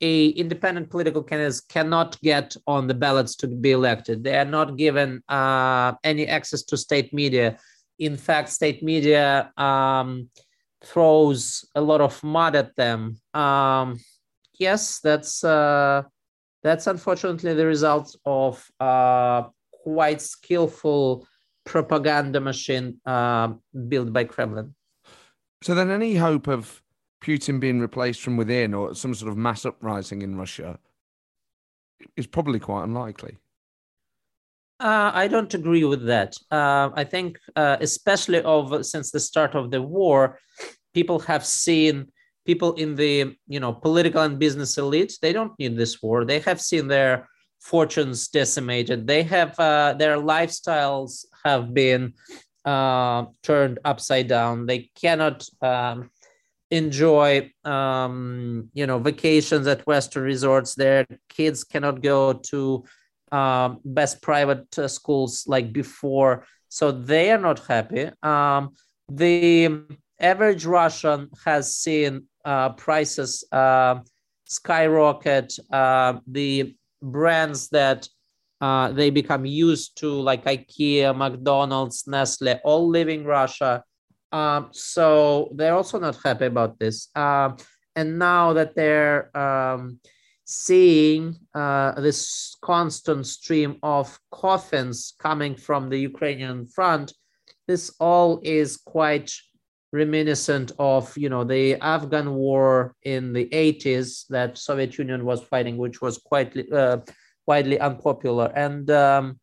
a 0.00 0.28
independent 0.28 0.90
political 0.90 1.22
candidates 1.22 1.60
cannot 1.60 2.20
get 2.20 2.56
on 2.66 2.86
the 2.86 2.94
ballots 2.94 3.34
to 3.36 3.48
be 3.48 3.72
elected. 3.72 4.22
They 4.22 4.36
are 4.36 4.44
not 4.44 4.76
given 4.76 5.22
uh, 5.28 5.94
any 6.04 6.26
access 6.26 6.62
to 6.64 6.76
state 6.76 7.12
media. 7.14 7.58
In 7.98 8.16
fact, 8.16 8.50
state 8.50 8.82
media 8.82 9.52
um, 9.56 10.28
throws 10.84 11.64
a 11.74 11.80
lot 11.80 12.00
of 12.00 12.22
mud 12.22 12.56
at 12.56 12.76
them. 12.76 13.18
Um, 13.32 13.98
yes, 14.58 15.00
that's 15.00 15.42
uh, 15.42 16.02
that's 16.62 16.86
unfortunately 16.86 17.54
the 17.54 17.66
result 17.66 18.14
of 18.26 18.64
uh, 18.80 19.44
quite 19.72 20.20
skillful 20.20 21.26
propaganda 21.64 22.40
machine 22.40 23.00
uh, 23.06 23.54
built 23.88 24.12
by 24.12 24.24
Kremlin. 24.24 24.74
So 25.62 25.74
then, 25.74 25.90
any 25.90 26.16
hope 26.16 26.48
of 26.48 26.82
Putin 27.22 27.60
being 27.60 27.80
replaced 27.80 28.22
from 28.22 28.36
within 28.36 28.74
or 28.74 28.94
some 28.94 29.14
sort 29.14 29.30
of 29.30 29.36
mass 29.36 29.64
uprising 29.64 30.22
in 30.22 30.36
Russia 30.36 30.78
is 32.16 32.26
probably 32.26 32.58
quite 32.58 32.84
unlikely. 32.84 33.36
Uh, 34.78 35.10
I 35.14 35.26
don't 35.28 35.52
agree 35.54 35.84
with 35.84 36.04
that. 36.06 36.34
Uh, 36.50 36.90
I 36.94 37.04
think, 37.04 37.38
uh, 37.56 37.78
especially 37.80 38.42
of 38.42 38.84
since 38.84 39.10
the 39.10 39.20
start 39.20 39.54
of 39.54 39.70
the 39.70 39.80
war, 39.80 40.38
people 40.92 41.18
have 41.20 41.46
seen 41.46 42.08
people 42.44 42.74
in 42.74 42.94
the 42.94 43.34
you 43.48 43.58
know 43.58 43.72
political 43.72 44.22
and 44.22 44.38
business 44.38 44.76
elite. 44.76 45.14
They 45.22 45.32
don't 45.32 45.58
need 45.58 45.76
this 45.76 46.02
war. 46.02 46.26
They 46.26 46.40
have 46.40 46.60
seen 46.60 46.88
their 46.88 47.26
fortunes 47.60 48.28
decimated. 48.28 49.06
They 49.06 49.22
have 49.22 49.58
uh, 49.58 49.94
their 49.94 50.18
lifestyles 50.18 51.24
have 51.44 51.72
been 51.72 52.12
uh, 52.66 53.26
turned 53.42 53.78
upside 53.84 54.28
down. 54.28 54.66
They 54.66 54.90
cannot 54.94 55.48
um, 55.62 56.10
enjoy 56.70 57.50
um, 57.64 58.70
you 58.74 58.86
know 58.86 58.98
vacations 58.98 59.66
at 59.66 59.86
western 59.86 60.22
resorts. 60.22 60.74
Their 60.74 61.06
kids 61.28 61.64
cannot 61.64 62.02
go 62.02 62.32
to 62.50 62.84
um, 63.32 63.80
best 63.84 64.22
private 64.22 64.78
uh, 64.78 64.88
schools 64.88 65.44
like 65.46 65.72
before 65.72 66.44
so 66.68 66.92
they 66.92 67.30
are 67.30 67.38
not 67.38 67.60
happy. 67.60 68.10
Um, 68.22 68.74
the 69.08 69.80
average 70.18 70.64
russian 70.64 71.28
has 71.44 71.76
seen 71.76 72.24
uh, 72.44 72.70
prices 72.70 73.44
uh, 73.52 74.00
skyrocket 74.44 75.52
uh, 75.70 76.14
the 76.26 76.74
brands 77.02 77.68
that 77.68 78.08
uh, 78.60 78.90
they 78.92 79.10
become 79.10 79.44
used 79.44 79.96
to 79.98 80.08
like 80.10 80.44
ikea 80.44 81.14
mcdonald's 81.14 82.06
nestle 82.06 82.54
all 82.64 82.88
leaving 82.88 83.24
russia 83.24 83.84
um, 84.36 84.68
so 84.72 85.50
they're 85.54 85.74
also 85.74 85.98
not 85.98 86.18
happy 86.22 86.44
about 86.44 86.78
this. 86.78 87.08
Um, 87.16 87.56
and 87.94 88.18
now 88.18 88.52
that 88.52 88.74
they're 88.76 89.34
um, 89.36 89.98
seeing 90.44 91.36
uh, 91.54 91.98
this 92.00 92.54
constant 92.60 93.26
stream 93.26 93.78
of 93.82 94.18
coffins 94.30 95.14
coming 95.18 95.56
from 95.56 95.88
the 95.88 95.98
Ukrainian 95.98 96.66
front, 96.66 97.14
this 97.66 97.94
all 97.98 98.40
is 98.42 98.76
quite 98.76 99.32
reminiscent 99.92 100.72
of 100.78 101.16
you 101.16 101.30
know 101.30 101.44
the 101.44 101.76
Afghan 101.80 102.34
war 102.34 102.94
in 103.04 103.32
the 103.32 103.46
80s 103.46 104.26
that 104.28 104.58
Soviet 104.58 104.98
Union 104.98 105.24
was 105.24 105.42
fighting, 105.42 105.78
which 105.78 106.02
was 106.02 106.18
quite 106.18 106.50
uh, 106.70 106.98
widely 107.46 107.78
unpopular. 107.80 108.52
And 108.54 108.90
um, 108.90 109.40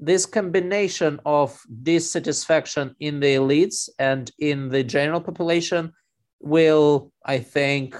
this 0.00 0.26
combination 0.26 1.20
of 1.24 1.60
dissatisfaction 1.82 2.94
in 3.00 3.20
the 3.20 3.36
elites 3.36 3.88
and 3.98 4.30
in 4.38 4.68
the 4.68 4.82
general 4.82 5.20
population 5.20 5.92
will, 6.40 7.12
I 7.24 7.38
think, 7.38 7.96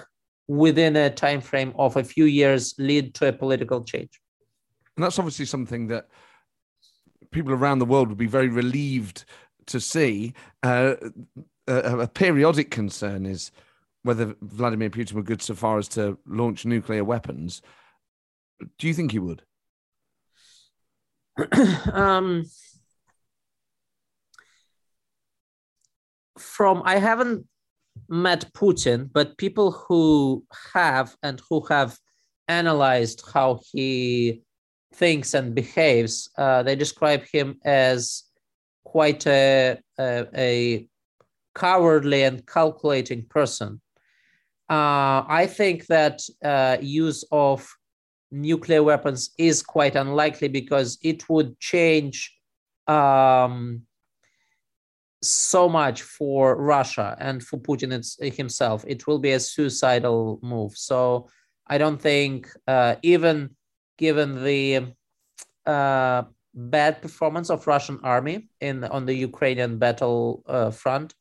within 0.49 0.97
a 0.97 1.11
time 1.11 1.41
frame 1.41 1.73
of 1.77 1.97
a 1.97 2.05
few 2.05 2.25
years, 2.25 2.75
lead 2.79 3.15
to 3.15 3.29
a 3.29 3.33
political 3.33 3.83
change. 3.83 4.21
And 4.97 5.05
that's 5.05 5.19
obviously 5.19 5.47
something 5.47 5.87
that 5.89 6.09
people 7.31 7.53
around 7.53 7.79
the 7.79 7.87
world 7.87 8.09
would 8.09 8.19
be 8.19 8.27
very 8.27 8.49
relieved 8.49 9.25
to 9.67 9.81
see. 9.81 10.35
Uh, 10.63 10.95
a, 11.67 12.01
a 12.01 12.09
periodic 12.09 12.71
concern 12.71 13.25
is 13.27 13.51
whether 14.03 14.35
Vladimir 14.43 14.91
Putin 14.91 15.15
would 15.15 15.25
go 15.25 15.37
so 15.39 15.55
far 15.55 15.79
as 15.79 15.89
to 15.89 16.19
launch 16.27 16.67
nuclear 16.67 17.03
weapons. 17.03 17.63
Do 18.79 18.87
you 18.87 18.95
think 18.95 19.13
he 19.13 19.19
would? 19.19 19.43
um, 21.93 22.45
from 26.39 26.83
I 26.85 26.97
haven't 26.97 27.47
met 28.09 28.53
Putin, 28.53 29.11
but 29.13 29.39
people 29.39 29.71
who 29.73 30.45
have 30.73 31.17
and 31.23 31.41
who 31.49 31.65
have 31.69 31.99
analyzed 32.49 33.23
how 33.33 33.61
he 33.73 34.43
thinks 34.95 35.35
and 35.35 35.55
behaves, 35.55 36.31
uh, 36.39 36.63
they 36.63 36.77
describe 36.77 37.25
him 37.33 37.59
as 37.65 38.25
quite 38.85 39.27
a, 39.27 39.79
a, 39.99 40.27
a 40.37 40.89
cowardly 41.55 42.23
and 42.23 42.47
calculating 42.47 43.25
person. 43.25 43.81
Uh, 44.71 45.25
I 45.29 45.47
think 45.51 45.87
that 45.87 46.21
uh, 46.45 46.79
use 46.81 47.25
of 47.31 47.69
nuclear 48.35 48.83
weapons 48.83 49.31
is 49.39 49.63
quite 49.63 49.95
unlikely 49.95 50.49
because 50.49 50.99
it 51.03 51.29
would 51.29 51.59
change 51.61 52.37
um, 52.89 53.83
so 55.23 55.69
much 55.69 56.03
for 56.03 56.57
Russia 56.57 57.17
and 57.21 57.43
for 57.43 57.59
Putin 57.59 57.91
himself. 58.37 58.85
It 58.87 59.07
will 59.07 59.19
be 59.19 59.33
a 59.33 59.41
suicidal 59.41 60.41
move. 60.43 60.77
So 60.77 61.29
I 61.67 61.79
don't 61.79 62.01
think, 62.01 62.51
uh, 62.67 62.97
even 63.03 63.51
given 63.97 64.43
the 64.43 64.93
uh, 65.65 66.25
bad 66.55 67.01
performance 67.01 67.51
of 67.51 67.67
Russian 67.67 68.01
army 68.03 68.49
in 68.61 68.85
on 68.85 69.07
the 69.07 69.15
Ukrainian 69.15 69.79
battle 69.79 70.43
uh, 70.47 70.71
front, 70.71 71.15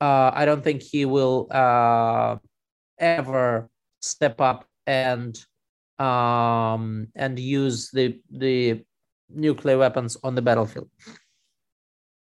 uh, 0.00 0.30
I 0.32 0.44
don't 0.44 0.62
think 0.62 0.82
he 0.82 1.04
will 1.06 1.48
uh, 1.50 2.36
ever 2.98 3.68
step 4.00 4.40
up 4.40 4.66
and 4.86 5.36
um, 6.00 7.08
and 7.14 7.38
use 7.38 7.90
the 7.90 8.20
the 8.30 8.82
nuclear 9.28 9.78
weapons 9.78 10.16
on 10.24 10.34
the 10.34 10.42
battlefield. 10.42 10.88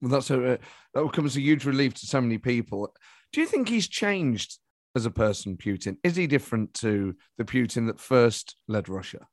Well, 0.01 0.11
that's 0.11 0.31
a 0.31 0.55
uh, 0.55 0.57
that 0.95 1.03
will 1.03 1.11
come 1.11 1.27
as 1.27 1.37
a 1.37 1.41
huge 1.41 1.65
relief 1.65 1.95
to 1.95 2.07
so 2.07 2.21
many 2.21 2.39
people. 2.39 2.95
Do 3.33 3.41
you 3.41 3.47
think 3.47 3.69
he's 3.69 3.89
changed 3.89 4.59
as 4.95 5.07
a 5.07 5.11
person, 5.11 5.57
Putin? 5.57 5.99
Is 6.03 6.17
he 6.17 6.27
different 6.27 6.75
to 6.75 7.15
the 7.39 7.45
Putin 7.45 7.87
that 7.87 8.01
first 8.01 8.57
led 8.67 8.89
Russia? 8.89 9.27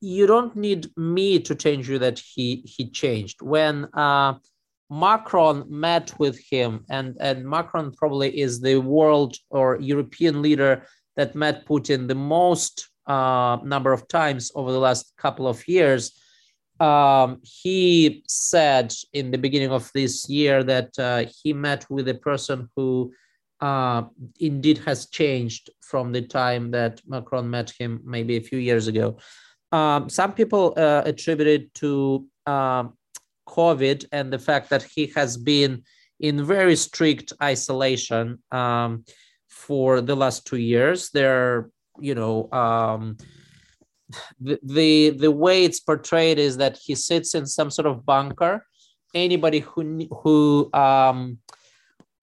You 0.00 0.26
don't 0.26 0.56
need 0.56 0.88
me 0.96 1.40
to 1.40 1.54
change 1.54 1.88
you 1.90 1.98
that 1.98 2.18
he 2.18 2.64
he 2.66 2.90
changed 2.90 3.42
when. 3.42 3.86
Uh, 3.92 4.34
Macron 4.92 5.66
met 5.68 6.12
with 6.18 6.36
him, 6.50 6.84
and, 6.90 7.16
and 7.20 7.48
Macron 7.48 7.92
probably 7.92 8.40
is 8.40 8.60
the 8.60 8.78
world 8.78 9.36
or 9.48 9.78
European 9.80 10.42
leader 10.42 10.84
that 11.16 11.36
met 11.36 11.64
Putin 11.64 12.08
the 12.08 12.14
most 12.16 12.89
uh, 13.10 13.58
number 13.64 13.92
of 13.92 14.06
times 14.06 14.52
over 14.54 14.70
the 14.70 14.78
last 14.78 15.12
couple 15.16 15.46
of 15.48 15.66
years. 15.66 16.02
Um, 16.78 17.40
he 17.42 18.22
said 18.28 18.94
in 19.12 19.30
the 19.30 19.38
beginning 19.38 19.72
of 19.72 19.90
this 19.92 20.28
year 20.28 20.62
that 20.64 20.90
uh, 20.98 21.24
he 21.42 21.52
met 21.52 21.84
with 21.90 22.08
a 22.08 22.14
person 22.14 22.68
who 22.74 23.12
uh, 23.60 24.02
indeed 24.38 24.78
has 24.86 25.10
changed 25.10 25.70
from 25.82 26.12
the 26.12 26.22
time 26.22 26.70
that 26.70 27.02
Macron 27.06 27.50
met 27.50 27.70
him 27.78 28.00
maybe 28.04 28.36
a 28.36 28.46
few 28.50 28.58
years 28.58 28.86
ago. 28.86 29.18
Um, 29.72 30.08
some 30.08 30.32
people 30.32 30.72
uh, 30.76 31.02
attribute 31.04 31.48
it 31.48 31.74
to 31.74 32.26
um, 32.46 32.94
COVID 33.48 34.06
and 34.12 34.32
the 34.32 34.38
fact 34.38 34.70
that 34.70 34.84
he 34.84 35.12
has 35.16 35.36
been 35.36 35.82
in 36.20 36.46
very 36.46 36.76
strict 36.76 37.32
isolation 37.42 38.38
um, 38.52 39.04
for 39.48 40.00
the 40.00 40.16
last 40.16 40.46
two 40.46 40.62
years. 40.74 41.10
There 41.10 41.70
you 42.00 42.14
know 42.14 42.50
um, 42.52 43.16
the, 44.40 44.58
the 44.62 45.10
the 45.10 45.30
way 45.30 45.64
it's 45.64 45.80
portrayed 45.80 46.38
is 46.38 46.56
that 46.56 46.78
he 46.82 46.94
sits 46.94 47.34
in 47.34 47.46
some 47.46 47.70
sort 47.70 47.86
of 47.86 48.04
bunker. 48.04 48.66
Anybody 49.14 49.60
who 49.60 50.06
who 50.22 50.70
um, 50.72 51.38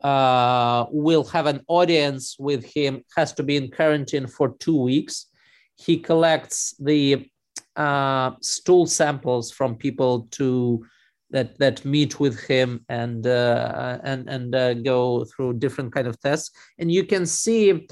uh, 0.02 0.86
will 0.92 1.24
have 1.26 1.48
an 1.48 1.62
audience 1.68 2.36
with 2.40 2.64
him 2.66 3.04
has 3.16 3.34
to 3.34 3.44
be 3.44 3.58
in 3.58 3.72
quarantine 3.72 4.28
for 4.28 4.56
two 4.60 4.82
weeks. 4.82 5.28
He 5.76 5.98
collects 5.98 6.76
the 6.80 7.30
uh, 7.76 8.32
stool 8.42 8.88
samples 8.88 9.52
from 9.52 9.76
people 9.76 10.28
to 10.32 10.86
that 11.30 11.58
that 11.60 11.84
meet 11.84 12.20
with 12.20 12.40
him 12.40 12.86
and 12.90 13.28
uh, 13.28 14.00
and 14.04 14.30
and 14.30 14.56
uh, 14.56 14.74
go 14.76 15.26
through 15.26 15.54
different 15.54 15.94
kind 15.94 16.08
of 16.08 16.20
tests. 16.20 16.52
And 16.80 16.92
you 16.92 17.04
can 17.04 17.26
see 17.26 17.88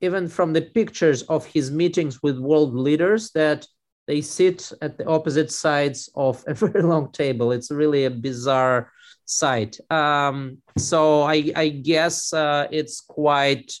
even 0.00 0.28
from 0.28 0.52
the 0.52 0.62
pictures 0.62 1.22
of 1.22 1.44
his 1.46 1.70
meetings 1.70 2.22
with 2.22 2.38
world 2.38 2.74
leaders 2.74 3.30
that 3.32 3.66
they 4.06 4.20
sit 4.20 4.72
at 4.80 4.96
the 4.96 5.06
opposite 5.06 5.50
sides 5.50 6.08
of 6.14 6.42
a 6.46 6.54
very 6.62 6.82
long 6.82 7.10
table 7.12 7.52
it's 7.52 7.70
really 7.70 8.04
a 8.04 8.10
bizarre 8.10 8.92
sight 9.24 9.78
um, 9.90 10.58
so 10.76 11.22
i 11.22 11.50
i 11.56 11.68
guess 11.68 12.32
uh, 12.32 12.66
it's 12.70 13.00
quite 13.00 13.72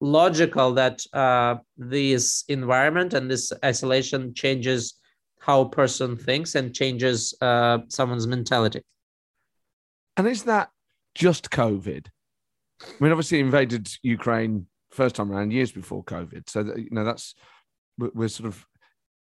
logical 0.00 0.74
that 0.74 1.00
uh, 1.12 1.56
this 1.76 2.44
environment 2.48 3.14
and 3.14 3.30
this 3.30 3.52
isolation 3.64 4.34
changes 4.34 4.94
how 5.38 5.62
a 5.62 5.68
person 5.68 6.16
thinks 6.16 6.54
and 6.54 6.74
changes 6.74 7.34
uh, 7.40 7.78
someone's 7.88 8.26
mentality. 8.26 8.82
And 10.16 10.26
is 10.26 10.44
that 10.44 10.70
just 11.14 11.50
COVID? 11.50 12.06
I 12.82 12.84
mean, 13.00 13.12
obviously, 13.12 13.40
invaded 13.40 13.88
Ukraine 14.02 14.66
first 14.96 15.14
time 15.14 15.30
around 15.30 15.52
years 15.52 15.70
before 15.70 16.02
COVID. 16.04 16.48
So 16.48 16.62
that, 16.62 16.78
you 16.78 16.88
know, 16.90 17.04
that's 17.04 17.34
we're 17.98 18.28
sort 18.28 18.48
of 18.48 18.66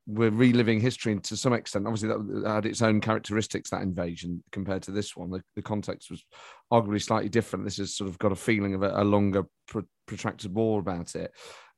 we're 0.08 0.32
reliving 0.32 0.80
history 0.80 1.12
and 1.12 1.24
to 1.26 1.36
some 1.36 1.54
extent. 1.54 1.86
Obviously, 1.86 2.10
that 2.10 2.50
had 2.50 2.66
its 2.66 2.82
own 2.82 3.02
characteristics 3.02 3.70
that 3.70 3.82
invasion 3.82 4.42
compared 4.52 4.84
to 4.84 4.92
this 4.92 5.16
one. 5.18 5.30
The, 5.30 5.44
the 5.56 5.62
context 5.62 6.10
was 6.10 6.24
arguably 6.72 7.02
slightly 7.02 7.30
different. 7.30 7.66
This 7.66 7.78
has 7.78 7.94
sort 7.94 8.10
of 8.10 8.18
got 8.18 8.32
a 8.32 8.36
feeling 8.36 8.74
of 8.74 8.84
a, 8.84 9.02
a 9.02 9.04
longer, 9.04 9.44
protracted 10.08 10.54
war 10.54 10.80
about 10.80 11.16
it. 11.16 11.32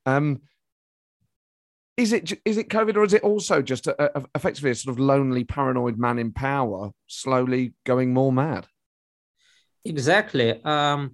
Um, 0.06 0.42
is 1.96 2.12
it 2.12 2.32
is 2.44 2.56
it 2.56 2.68
COVID 2.68 2.96
or 2.96 3.04
is 3.04 3.12
it 3.12 3.22
also 3.22 3.60
just 3.60 3.86
a, 3.86 4.18
a, 4.18 4.24
effectively 4.34 4.70
a 4.70 4.74
sort 4.74 4.94
of 4.94 5.00
lonely, 5.00 5.44
paranoid 5.44 5.98
man 5.98 6.18
in 6.18 6.32
power, 6.32 6.92
slowly 7.08 7.74
going 7.84 8.14
more 8.14 8.32
mad? 8.32 8.66
Exactly. 9.84 10.62
Um, 10.64 11.12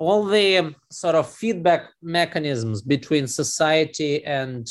all 0.00 0.24
the 0.24 0.56
um, 0.56 0.74
sort 0.90 1.14
of 1.14 1.30
feedback 1.30 1.90
mechanisms 2.02 2.80
between 2.80 3.26
society 3.26 4.24
and 4.24 4.66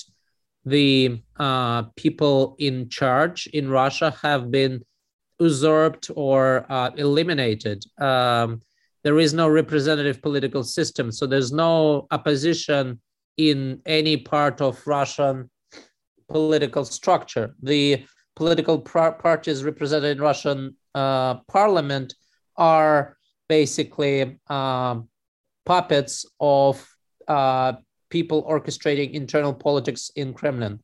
the 0.65 1.21
uh, 1.37 1.83
people 1.95 2.55
in 2.57 2.89
charge 2.89 3.47
in 3.53 3.69
Russia 3.69 4.09
have 4.23 4.49
been 4.49 4.83
usurped 5.39 6.09
or 6.15 6.65
uh, 6.69 6.89
eliminated. 6.97 7.85
Um, 7.99 8.61
there 9.03 9.19
is 9.19 9.33
no 9.33 9.47
representative 9.47 10.19
political 10.21 10.63
system, 10.63 11.11
so 11.11 11.27
there's 11.27 11.51
no 11.51 12.07
opposition 12.09 12.99
in 13.37 13.81
any 13.85 14.17
part 14.17 14.61
of 14.61 14.85
Russian 14.85 15.49
political 16.27 16.83
structure. 16.83 17.55
The 17.61 18.03
political 18.35 18.79
parties 18.79 19.63
represented 19.63 20.17
in 20.17 20.23
Russian 20.23 20.75
uh, 20.95 21.35
parliament 21.47 22.15
are 22.57 23.15
basically 23.47 24.39
uh, 24.49 24.99
puppets 25.69 26.25
of 26.39 26.73
uh, 27.27 27.73
people 28.09 28.43
orchestrating 28.43 29.11
internal 29.13 29.53
politics 29.53 30.11
in 30.15 30.33
Kremlin. 30.33 30.79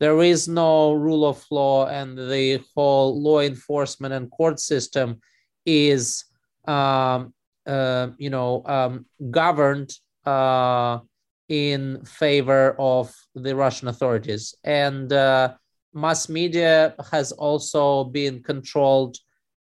There 0.00 0.22
is 0.22 0.48
no 0.48 0.94
rule 0.94 1.24
of 1.26 1.44
law, 1.50 1.86
and 1.86 2.16
the 2.16 2.64
whole 2.74 3.20
law 3.20 3.40
enforcement 3.40 4.14
and 4.14 4.30
court 4.30 4.58
system 4.58 5.20
is, 5.66 6.24
um, 6.66 7.34
uh, 7.66 8.08
you 8.16 8.30
know, 8.30 8.62
um, 8.64 9.04
governed 9.30 9.92
uh, 10.24 11.00
in 11.48 12.02
favor 12.06 12.74
of 12.78 13.14
the 13.34 13.54
Russian 13.54 13.88
authorities. 13.88 14.54
And 14.64 15.12
uh, 15.12 15.54
mass 15.92 16.30
media 16.30 16.94
has 17.12 17.32
also 17.32 18.04
been 18.04 18.42
controlled 18.42 19.18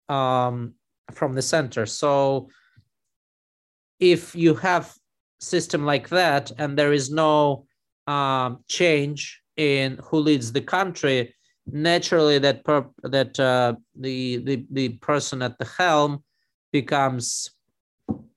um, 0.08 0.74
from 1.12 1.34
the 1.34 1.42
center. 1.42 1.86
So 1.86 2.48
if 4.00 4.34
you 4.34 4.54
have 4.54 4.92
system 5.40 5.84
like 5.84 6.08
that 6.08 6.50
and 6.58 6.76
there 6.76 6.92
is 6.92 7.10
no 7.10 7.66
um, 8.06 8.64
change 8.68 9.40
in 9.56 9.98
who 10.02 10.18
leads 10.18 10.52
the 10.52 10.60
country, 10.60 11.34
naturally 11.66 12.38
that 12.38 12.64
per- 12.64 12.90
that 13.02 13.38
uh, 13.38 13.74
the, 13.98 14.38
the 14.38 14.66
the 14.70 14.88
person 14.98 15.42
at 15.42 15.58
the 15.58 15.64
helm 15.64 16.24
becomes 16.72 17.50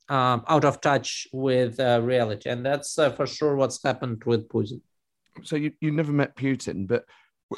um, 0.10 0.43
out 0.47 0.65
of 0.65 0.82
touch 0.82 1.28
with 1.32 1.80
uh, 1.80 2.02
reality. 2.04 2.49
And 2.49 2.65
that's 2.65 2.99
uh, 2.99 3.12
for 3.12 3.26
sure 3.26 3.56
what's 3.56 3.82
happened 3.82 4.23
with 4.26 4.47
Putin. 4.49 4.82
So 5.43 5.56
you, 5.56 5.71
you 5.80 5.91
never 5.91 6.12
met 6.12 6.36
Putin, 6.36 6.88
but 6.88 7.06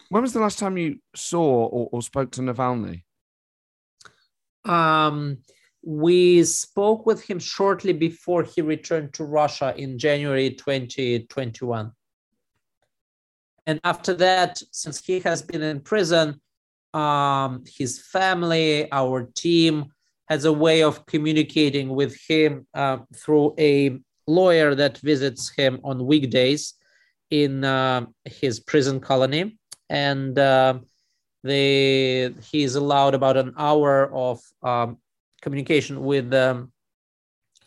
when 0.10 0.22
was 0.22 0.34
the 0.34 0.39
last 0.39 0.60
time 0.60 0.78
you 0.78 1.00
saw 1.15 1.65
or, 1.65 1.89
or 1.91 2.02
spoke 2.02 2.32
to 2.32 2.41
Navalny? 2.41 3.04
Um, 4.63 5.39
we 5.86 6.43
spoke 6.43 7.06
with 7.06 7.24
him 7.24 7.38
shortly 7.38 7.93
before 7.93 8.43
he 8.43 8.62
returned 8.62 9.13
to 9.13 9.24
Russia 9.24 9.74
in 9.78 10.00
January 10.00 10.50
2021. 10.50 11.91
And 13.67 13.80
after 13.84 14.13
that, 14.15 14.62
since 14.71 15.06
he 15.06 15.19
has 15.21 15.43
been 15.43 15.62
in 15.62 15.80
prison, 15.82 16.41
um, 16.93 17.63
his 17.67 18.02
family, 18.02 18.91
our 18.91 19.30
team, 19.36 19.86
has 20.28 20.45
a 20.45 20.54
way 20.54 20.82
of 20.82 21.06
communicating 21.06 21.89
with 21.89 22.17
him 22.28 22.65
uh, 22.74 22.98
through 23.15 23.54
a 23.60 24.00
lawyer 24.28 24.74
that 24.74 24.98
visits 24.98 25.50
him 25.50 25.80
on 25.84 26.06
weekdays 26.06 26.74
in 27.30 27.63
uh, 27.63 28.06
his 28.26 28.60
prison 28.60 29.00
colony 29.00 29.60
and 29.89 30.39
uh, 30.39 30.80
they 31.43 32.34
he 32.41 32.63
is 32.63 32.76
allowed 32.76 33.13
about 33.13 33.38
an 33.38 33.54
hour 33.58 34.12
of 34.13 34.41
um, 34.63 34.98
communication 35.41 36.02
with 36.04 36.34
um, 36.34 36.71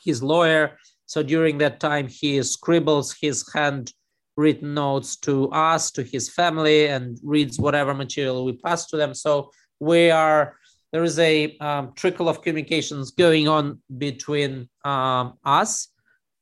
his 0.04 0.22
lawyer. 0.22 0.78
So 1.06 1.22
during 1.22 1.58
that 1.58 1.80
time 1.80 2.08
he 2.08 2.42
scribbles 2.42 3.16
his 3.20 3.44
handwritten 3.54 4.74
notes 4.74 5.16
to 5.16 5.50
us 5.50 5.90
to 5.92 6.02
his 6.02 6.28
family 6.28 6.86
and 6.88 7.18
reads 7.22 7.58
whatever 7.58 7.94
material 7.94 8.44
we 8.44 8.52
pass 8.52 8.86
to 8.86 8.96
them. 8.96 9.14
So 9.14 9.50
we 9.80 10.10
are 10.10 10.56
there 10.92 11.04
is 11.04 11.18
a 11.18 11.56
um, 11.58 11.92
trickle 11.96 12.28
of 12.28 12.42
communications 12.42 13.10
going 13.10 13.46
on 13.46 13.80
between 13.98 14.68
um, 14.84 15.34
us, 15.44 15.88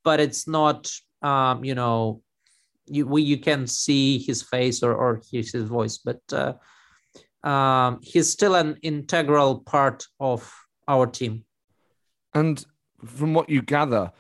but 0.05 0.21
it's 0.21 0.47
not, 0.47 0.89
um, 1.23 1.65
you 1.65 1.75
know, 1.75 2.23
you 2.87 3.07
we 3.07 3.23
you 3.23 3.39
can 3.39 3.67
see 3.67 4.19
his 4.19 4.43
face 4.43 4.83
or 4.85 4.95
or 4.95 5.21
hear 5.29 5.43
his 5.43 5.65
voice, 5.65 5.99
but 5.99 6.21
uh, 6.33 6.53
um, 7.47 7.99
he's 8.03 8.31
still 8.31 8.55
an 8.55 8.77
integral 8.83 9.61
part 9.61 10.07
of 10.21 10.53
our 10.89 11.07
team. 11.07 11.45
And 12.35 12.65
from 13.05 13.35
what 13.35 13.49
you 13.49 13.63
gather, 13.63 14.13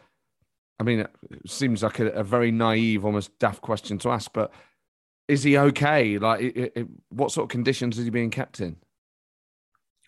I 0.78 0.82
mean, 0.82 1.00
it 1.00 1.10
seems 1.46 1.82
like 1.82 1.98
a, 1.98 2.08
a 2.08 2.24
very 2.24 2.50
naive, 2.50 3.04
almost 3.04 3.38
daft 3.38 3.62
question 3.62 3.98
to 3.98 4.10
ask, 4.10 4.32
but 4.32 4.52
is 5.28 5.42
he 5.42 5.58
okay? 5.58 6.18
Like, 6.18 6.40
it, 6.40 6.72
it, 6.76 6.86
what 7.08 7.32
sort 7.32 7.44
of 7.44 7.48
conditions 7.48 7.98
is 7.98 8.04
he 8.04 8.10
being 8.10 8.30
kept 8.30 8.60
in? 8.60 8.76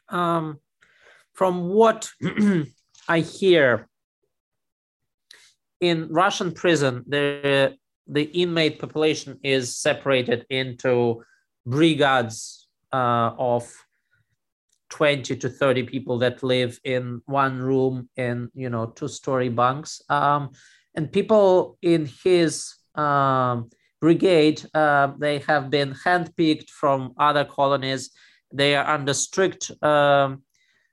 um, 0.08 0.58
from 1.34 1.68
what 1.68 2.08
I 3.08 3.20
hear, 3.20 3.88
in 5.80 6.08
Russian 6.10 6.52
prison, 6.52 7.04
the 7.06 7.76
the 8.10 8.22
inmate 8.22 8.78
population 8.78 9.38
is 9.42 9.76
separated 9.76 10.46
into 10.48 11.22
brigades 11.66 12.66
uh, 12.90 13.32
of 13.38 13.70
20 14.90 15.36
to 15.36 15.48
30 15.48 15.82
people 15.84 16.18
that 16.18 16.42
live 16.42 16.78
in 16.84 17.20
one 17.26 17.60
room 17.60 18.08
in 18.16 18.50
you 18.54 18.70
know 18.70 18.86
two 18.86 19.08
story 19.08 19.48
bunks 19.48 20.02
um, 20.08 20.50
and 20.94 21.12
people 21.12 21.78
in 21.82 22.08
his 22.24 22.74
um, 22.94 23.68
brigade 24.00 24.64
uh, 24.74 25.12
they 25.18 25.38
have 25.40 25.70
been 25.70 25.94
handpicked 25.94 26.70
from 26.70 27.12
other 27.18 27.44
colonies 27.44 28.10
they 28.52 28.74
are 28.74 28.88
under 28.88 29.12
strict 29.12 29.70
um, 29.82 30.42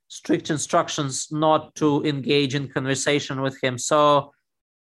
strict 0.07 0.49
instructions 0.49 1.27
not 1.31 1.75
to 1.75 2.03
engage 2.05 2.55
in 2.55 2.67
conversation 2.67 3.41
with 3.41 3.61
him. 3.61 3.77
So 3.77 4.31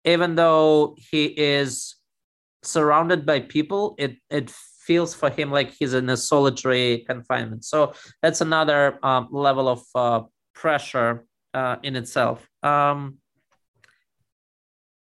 even 0.04 0.34
though 0.34 0.96
he 1.10 1.26
is 1.26 1.96
surrounded 2.62 3.24
by 3.24 3.40
people, 3.40 3.94
it 3.98 4.16
it 4.30 4.52
feels 4.86 5.14
for 5.14 5.30
him 5.30 5.50
like 5.50 5.70
he's 5.78 5.94
in 5.94 6.08
a 6.08 6.16
solitary 6.16 7.04
confinement. 7.08 7.64
So 7.64 7.94
that's 8.22 8.40
another 8.40 8.98
um, 9.02 9.28
level 9.30 9.68
of 9.68 9.82
uh, 9.94 10.22
pressure 10.54 11.24
uh, 11.54 11.76
in 11.82 11.96
itself. 11.96 12.46
Um, 12.62 13.18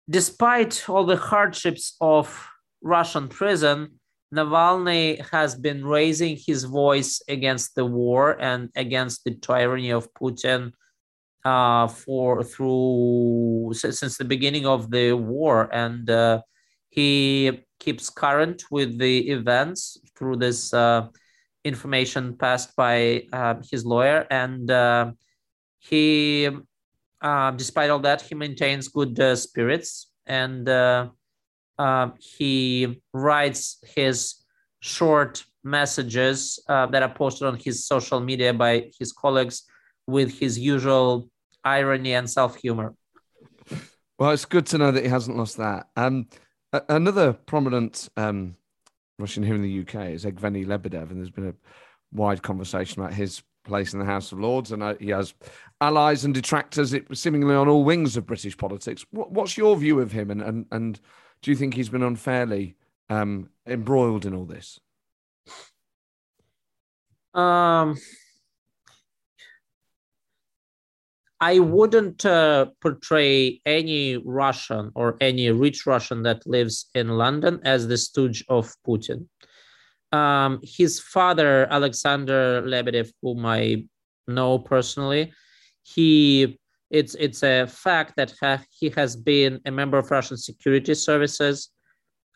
despite 0.09 0.89
all 0.89 1.05
the 1.05 1.17
hardships 1.17 1.97
of 2.01 2.49
Russian 2.83 3.29
prison, 3.29 4.01
Navalny 4.35 5.25
has 5.31 5.55
been 5.55 5.85
raising 5.85 6.39
his 6.47 6.65
voice 6.65 7.21
against 7.29 7.75
the 7.75 7.85
war 7.85 8.41
and 8.41 8.71
against 8.77 9.25
the 9.25 9.35
tyranny 9.35 9.91
of 9.91 10.13
Putin 10.15 10.73
uh, 11.45 11.89
for 11.89 12.45
through 12.45 13.73
since 13.75 14.17
the 14.19 14.25
beginning 14.25 14.67
of 14.67 14.91
the 14.91 15.13
war, 15.13 15.69
and 15.73 16.09
uh, 16.11 16.43
he 16.91 17.65
keeps 17.81 18.11
current 18.11 18.63
with 18.71 18.99
the 18.99 19.31
events 19.31 19.99
through 20.17 20.37
this 20.37 20.73
uh, 20.73 21.09
information 21.65 22.37
passed 22.37 22.77
by 22.77 23.25
uh, 23.33 23.55
his 23.71 23.85
lawyer, 23.85 24.27
and 24.31 24.71
uh, 24.71 25.11
he, 25.79 26.49
uh, 27.21 27.51
despite 27.53 27.91
all 27.91 27.99
that, 27.99 28.23
he 28.23 28.35
maintains 28.35 28.89
good 28.89 29.19
uh, 29.19 29.35
spirits, 29.35 30.13
and 30.27 30.69
uh, 30.69 31.09
uh, 31.79 32.11
he 32.19 33.03
writes 33.13 33.83
his 33.97 34.37
short 34.81 35.45
messages 35.65 36.59
that 36.69 37.03
are 37.03 37.15
posted 37.15 37.47
on 37.47 37.59
his 37.59 37.87
social 37.87 38.21
media 38.21 38.55
by 38.55 38.91
his 38.99 39.13
colleagues 39.13 39.65
with 40.07 40.39
his 40.39 40.59
usual 40.59 41.29
irony 41.65 42.15
and 42.15 42.29
self 42.29 42.57
humor. 42.57 42.95
Well, 44.19 44.31
it's 44.31 44.45
good 44.45 44.67
to 44.67 44.79
know 44.79 44.91
that 44.93 45.03
he 45.03 45.09
hasn't 45.09 45.37
lost 45.37 45.57
that. 45.57 45.89
Um, 45.97 46.29
another 46.73 47.33
prominent 47.33 48.09
um, 48.17 48.57
Russian 49.19 49.43
here 49.43 49.55
in 49.55 49.63
the 49.63 49.81
UK 49.81 50.11
is 50.11 50.25
Evgeny 50.25 50.67
Lebedev, 50.67 51.11
and 51.11 51.19
there's 51.19 51.31
been 51.31 51.49
a 51.49 51.55
wide 52.13 52.43
conversation 52.43 53.03
about 53.03 53.15
his 53.15 53.43
place 53.65 53.93
in 53.93 53.99
the 53.99 54.05
House 54.05 54.33
of 54.33 54.41
Lords, 54.41 54.73
and 54.73 54.83
uh, 54.83 54.95
he 54.99 55.11
has 55.11 55.35
allies 55.81 56.25
and 56.25 56.35
detractors 56.35 56.95
seemingly 57.13 57.55
on 57.55 57.69
all 57.69 57.85
wings 57.85 58.17
of 58.17 58.27
British 58.27 58.57
politics. 58.57 59.05
What's 59.11 59.57
your 59.57 59.77
view 59.77 60.01
of 60.01 60.13
him, 60.13 60.31
and 60.31 60.43
and, 60.43 60.67
and 60.71 61.01
do 61.43 61.51
you 61.51 61.57
think 61.57 61.75
he's 61.75 61.89
been 61.89 62.03
unfairly 62.03 62.77
um, 63.09 63.51
embroiled 63.67 64.27
in 64.27 64.35
all 64.35 64.47
this? 64.47 64.81
Um, 67.35 67.97
I 71.41 71.59
wouldn't 71.59 72.27
uh, 72.27 72.67
portray 72.83 73.61
any 73.65 74.19
Russian 74.19 74.93
or 74.95 75.17
any 75.23 75.51
rich 75.51 75.87
Russian 75.87 76.23
that 76.25 76.47
lives 76.47 76.91
in 76.95 77.09
London 77.09 77.61
as 77.65 77.89
the 77.89 77.97
stooge 77.97 78.45
of 78.49 78.71
Putin. 78.87 79.27
Um, 80.13 80.61
his 80.63 81.01
father, 81.01 81.67
Alexander 81.71 82.63
Lebedev, 82.63 83.11
whom 83.23 83.47
I 83.47 83.87
know 84.29 84.59
personally, 84.59 85.33
he 85.83 86.59
it's 86.91 87.15
it's 87.15 87.43
a 87.43 87.67
fact 87.67 88.17
that 88.17 88.35
ha- 88.41 88.65
he 88.71 88.91
has 88.91 89.17
been 89.17 89.61
a 89.65 89.71
member 89.71 89.97
of 89.97 90.11
Russian 90.11 90.37
security 90.37 90.95
services 90.95 91.71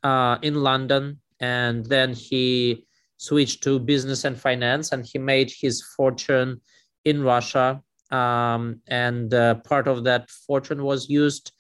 uh, 0.02 0.38
in 0.40 0.54
London, 0.62 1.20
and 1.40 1.84
then 1.84 2.14
he 2.14 2.86
switched 3.18 3.62
to 3.64 3.78
business 3.78 4.24
and 4.24 4.40
finance, 4.40 4.92
and 4.92 5.04
he 5.04 5.18
made 5.18 5.52
his 5.60 5.82
fortune 5.96 6.60
in 7.04 7.22
Russia 7.22 7.82
um, 8.14 8.80
and 8.86 9.32
uh, 9.34 9.56
part 9.70 9.86
of 9.88 10.04
that 10.04 10.30
fortune 10.46 10.82
was 10.82 11.08
used 11.08 11.52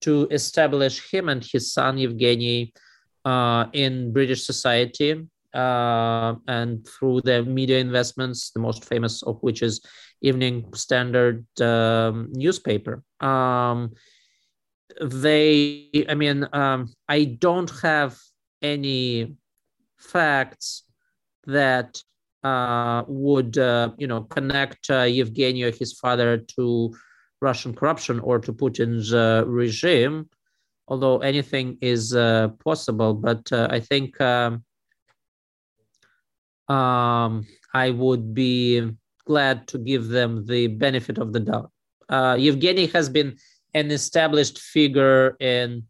to 0.00 0.26
establish 0.30 0.96
him 1.12 1.28
and 1.28 1.42
his 1.44 1.72
son 1.72 1.96
Evgeny 1.96 2.72
uh, 3.24 3.66
in 3.72 4.12
British 4.12 4.42
society 4.44 5.10
uh, 5.54 6.34
and 6.48 6.86
through 6.86 7.20
their 7.20 7.44
media 7.44 7.78
investments, 7.78 8.50
the 8.50 8.60
most 8.60 8.84
famous 8.84 9.22
of 9.22 9.38
which 9.42 9.62
is 9.62 9.80
Evening 10.22 10.72
Standard 10.74 11.44
um, 11.60 12.30
newspaper. 12.32 13.02
Um, 13.20 13.92
they, 15.00 15.88
I 16.08 16.14
mean, 16.14 16.48
um, 16.52 16.92
I 17.08 17.24
don't 17.24 17.70
have 17.82 18.18
any 18.60 19.36
facts 19.98 20.84
that 21.46 22.02
uh, 22.44 23.04
would 23.06 23.58
uh, 23.58 23.90
you 23.98 24.06
know 24.06 24.22
connect 24.22 24.90
uh, 24.90 25.02
Yevgeny, 25.02 25.70
his 25.70 25.92
father, 25.92 26.38
to 26.56 26.94
Russian 27.40 27.74
corruption 27.74 28.20
or 28.20 28.38
to 28.38 28.52
Putin's 28.52 29.12
uh, 29.14 29.44
regime. 29.46 30.28
Although 30.88 31.18
anything 31.18 31.78
is 31.80 32.14
uh, 32.14 32.48
possible, 32.64 33.14
but 33.14 33.50
uh, 33.52 33.68
I 33.70 33.80
think 33.80 34.20
um, 34.20 34.64
um, 36.68 37.46
I 37.72 37.90
would 37.90 38.34
be 38.34 38.90
glad 39.24 39.68
to 39.68 39.78
give 39.78 40.08
them 40.08 40.44
the 40.44 40.66
benefit 40.66 41.18
of 41.18 41.32
the 41.32 41.40
doubt. 41.40 41.70
Yevgeny 42.10 42.86
has 42.86 43.08
been 43.08 43.36
an 43.72 43.90
established 43.90 44.58
figure 44.58 45.36
in 45.40 45.84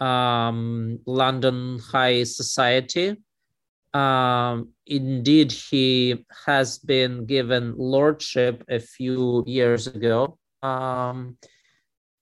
um, 0.00 0.98
London 1.06 1.78
high 1.78 2.24
society 2.24 3.16
um, 3.94 4.71
indeed, 4.86 5.52
he 5.52 6.24
has 6.46 6.78
been 6.78 7.26
given 7.26 7.74
lordship 7.76 8.64
a 8.68 8.80
few 8.80 9.44
years 9.46 9.86
ago. 9.86 10.38
Um, 10.62 11.36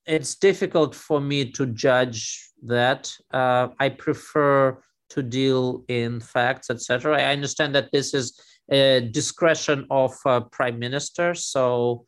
it's 0.07 0.35
difficult 0.35 0.95
for 0.95 1.21
me 1.21 1.51
to 1.53 1.67
judge 1.67 2.51
that. 2.63 3.13
Uh, 3.31 3.69
I 3.79 3.91
prefer 3.91 4.83
to 5.11 5.23
deal 5.23 5.85
in 5.89 6.21
facts, 6.21 6.71
etc. 6.71 7.19
I 7.19 7.33
understand 7.33 7.75
that 7.75 7.91
this 7.93 8.15
is 8.15 8.41
a 8.71 9.09
discretion 9.11 9.87
of 9.91 10.15
prime 10.53 10.79
minister. 10.79 11.35
So 11.35 12.05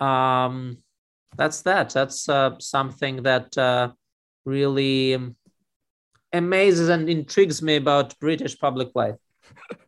um, 0.00 0.78
that's 1.36 1.62
that. 1.62 1.90
That's 1.90 2.28
uh, 2.28 2.56
something 2.58 3.22
that 3.24 3.56
uh, 3.58 3.92
really 4.44 5.18
amazes 6.32 6.88
and 6.88 7.08
intrigues 7.08 7.62
me 7.62 7.76
about 7.76 8.18
British 8.18 8.58
public 8.58 8.88
life. 8.94 9.16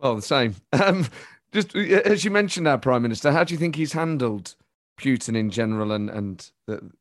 well, 0.00 0.16
the 0.16 0.22
same. 0.22 0.54
Um, 0.72 1.06
just 1.52 1.74
as 1.74 2.24
you 2.24 2.30
mentioned, 2.30 2.68
our 2.68 2.78
prime 2.78 3.02
minister, 3.02 3.32
how 3.32 3.42
do 3.42 3.52
you 3.52 3.58
think 3.58 3.74
he's 3.74 3.92
handled 3.92 4.54
Putin 4.96 5.36
in 5.36 5.50
general 5.50 5.90
and 5.90 6.08
and 6.08 6.50
the, 6.66 6.92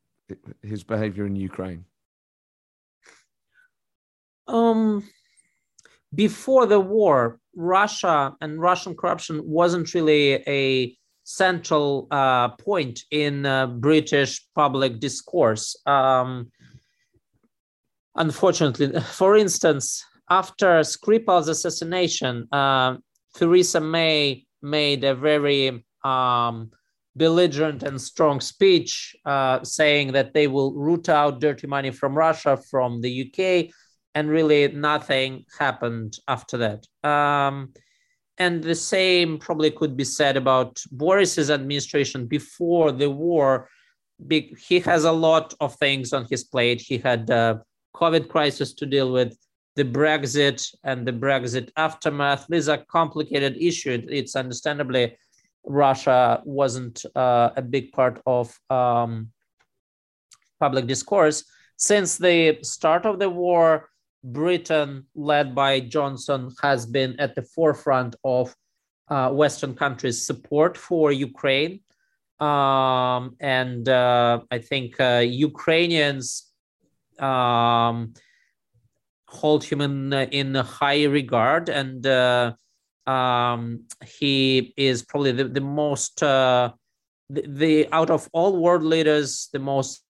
his 0.64 0.84
behaviour 0.84 1.26
in 1.28 1.36
Ukraine? 1.36 1.86
Um, 4.48 5.08
before 6.16 6.66
the 6.66 6.80
war, 6.80 7.40
Russia 7.56 8.36
and 8.42 8.60
Russian 8.60 8.96
corruption 8.96 9.42
wasn't 9.46 9.94
really 9.94 10.44
a 10.48 10.98
central 11.24 12.08
uh, 12.10 12.50
point 12.50 13.02
in 13.12 13.46
uh, 13.46 13.68
British 13.68 14.44
public 14.56 15.00
discourse. 15.00 15.80
Um, 15.86 16.52
unfortunately. 18.16 19.00
For 19.14 19.38
instance, 19.38 20.04
after 20.30 20.84
Skripal's 20.84 21.48
assassination, 21.48 22.48
uh, 22.52 22.98
Theresa 23.36 23.80
May 23.80 24.46
made 24.62 25.04
a 25.04 25.16
very 25.16 25.84
um, 26.04 26.72
belligerent 27.16 27.84
and 27.84 28.02
strong 28.02 28.40
speech 28.40 29.16
uh, 29.26 29.64
saying 29.64 30.12
that 30.14 30.34
they 30.34 30.48
will 30.48 30.74
root 30.74 31.10
out 31.10 31.42
dirty 31.42 31.68
money 31.68 31.92
from 31.92 32.18
Russia, 32.18 32.58
from 32.70 33.02
the 33.02 33.12
UK, 33.26 33.74
and 34.16 34.30
really 34.30 34.68
nothing 34.70 35.46
happened 35.58 36.18
after 36.28 36.58
that. 36.58 37.10
Um, 37.10 37.74
and 38.38 38.64
the 38.64 38.76
same 38.76 39.38
probably 39.38 39.70
could 39.70 39.98
be 39.98 40.06
said 40.06 40.38
about 40.38 40.82
Boris's 40.92 41.52
administration 41.52 42.26
before 42.26 42.92
the 42.92 43.10
war. 43.10 43.70
He 44.30 44.80
has 44.80 45.04
a 45.04 45.12
lot 45.12 45.54
of 45.60 45.76
things 45.76 46.14
on 46.14 46.26
his 46.30 46.46
plate. 46.46 46.82
He 46.82 46.98
had 46.98 47.30
uh, 47.30 47.58
COVID 47.96 48.30
crisis 48.30 48.74
to 48.76 48.86
deal 48.86 49.12
with, 49.12 49.38
the 49.76 49.86
Brexit 49.86 50.74
and 50.84 51.08
the 51.08 51.14
Brexit 51.14 51.70
aftermath. 51.78 52.46
These 52.50 52.70
are 52.70 52.84
complicated 52.90 53.58
issues. 53.58 54.06
It's 54.10 54.36
understandably 54.36 55.18
Russia 55.66 56.42
wasn't 56.46 57.06
uh, 57.16 57.52
a 57.56 57.62
big 57.62 57.92
part 57.92 58.22
of 58.26 58.58
um, 58.70 59.32
public 60.60 60.88
discourse. 60.88 61.44
Since 61.78 62.18
the 62.18 62.60
start 62.62 63.06
of 63.06 63.20
the 63.20 63.30
war, 63.30 63.90
Britain, 64.24 65.06
led 65.16 65.56
by 65.56 65.80
Johnson, 65.80 66.52
has 66.62 66.86
been 66.86 67.20
at 67.20 67.36
the 67.36 67.44
forefront 67.44 68.16
of 68.24 68.54
uh, 69.10 69.30
Western 69.32 69.76
countries' 69.76 70.26
support 70.26 70.78
for 70.78 71.12
Ukraine. 71.12 71.80
Um, 72.40 73.36
and 73.40 73.88
uh, 73.88 74.42
I 74.52 74.60
think 74.60 75.00
uh, 75.00 75.24
Ukrainians 75.26 76.52
um, 77.20 78.14
hold 79.30 79.64
him 79.64 79.80
in, 79.82 80.12
in 80.14 80.56
high 80.56 81.06
regard 81.06 81.70
and 81.70 82.06
uh, 82.08 82.52
um, 83.06 83.84
he 84.06 84.74
is 84.76 85.04
probably 85.04 85.32
the, 85.32 85.46
the 85.46 85.62
most 85.62 86.22
uh, 86.24 86.72
the, 87.30 87.44
the, 87.48 87.88
out 87.92 88.10
of 88.10 88.28
all 88.34 88.58
world 88.58 88.84
leaders 88.84 89.50
the 89.54 89.60
most 89.60 90.04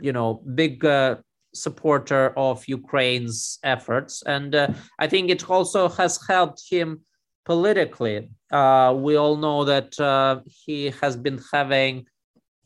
you 0.00 0.12
know 0.12 0.42
big 0.54 0.84
uh, 0.84 1.16
supporter 1.54 2.32
of 2.36 2.66
ukraine's 2.66 3.58
efforts. 3.62 4.22
And 4.26 4.54
uh, 4.54 4.68
i 4.98 5.06
think 5.06 5.30
it 5.30 5.50
also 5.50 5.88
has 5.88 6.18
helped 6.28 6.62
him 6.70 7.00
politically. 7.44 8.30
Uh, 8.52 8.94
we 8.96 9.16
all 9.16 9.36
know 9.36 9.64
that 9.64 9.98
uh, 9.98 10.40
he 10.46 10.90
has 11.00 11.16
been 11.16 11.40
having 11.52 12.06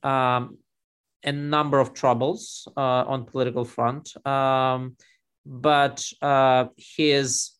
um, 0.02 0.58
a 1.24 1.32
number 1.32 1.80
of 1.80 1.94
troubles 1.94 2.68
on 2.76 3.24
political 3.24 3.64
front, 3.64 4.14
um, 4.26 4.96
but 5.46 6.04
uh, 6.20 6.66
his 6.76 7.52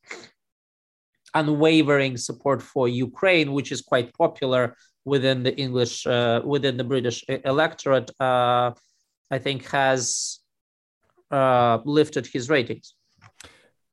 unwavering 1.34 2.16
support 2.16 2.60
for 2.62 2.88
Ukraine, 2.88 3.52
which 3.52 3.70
is 3.70 3.80
quite 3.80 4.12
popular 4.14 4.74
within 5.04 5.42
the 5.42 5.56
English, 5.56 6.06
uh, 6.06 6.40
within 6.44 6.76
the 6.76 6.84
British 6.84 7.24
electorate, 7.44 8.10
uh, 8.18 8.72
I 9.30 9.38
think 9.38 9.68
has 9.70 10.40
uh, 11.30 11.78
lifted 11.84 12.26
his 12.26 12.50
ratings. 12.50 12.94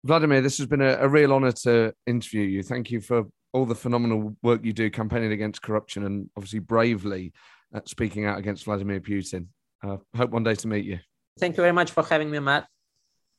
Vladimir, 0.03 0.41
this 0.41 0.57
has 0.57 0.67
been 0.67 0.81
a, 0.81 0.97
a 0.99 1.07
real 1.07 1.31
honor 1.31 1.51
to 1.51 1.93
interview 2.07 2.41
you. 2.41 2.63
Thank 2.63 2.91
you 2.91 2.99
for 2.99 3.25
all 3.53 3.65
the 3.65 3.75
phenomenal 3.75 4.35
work 4.41 4.65
you 4.65 4.73
do 4.73 4.89
campaigning 4.89 5.31
against 5.31 5.61
corruption 5.61 6.05
and 6.05 6.29
obviously 6.35 6.59
bravely 6.59 7.31
uh, 7.73 7.81
speaking 7.85 8.25
out 8.25 8.37
against 8.39 8.65
Vladimir 8.65 8.99
Putin. 8.99 9.47
Uh, 9.83 9.97
hope 10.15 10.31
one 10.31 10.43
day 10.43 10.55
to 10.55 10.67
meet 10.67 10.85
you. 10.85 10.99
Thank 11.39 11.57
you 11.57 11.61
very 11.61 11.73
much 11.73 11.91
for 11.91 12.03
having 12.03 12.29
me, 12.31 12.39
Matt. 12.39 12.67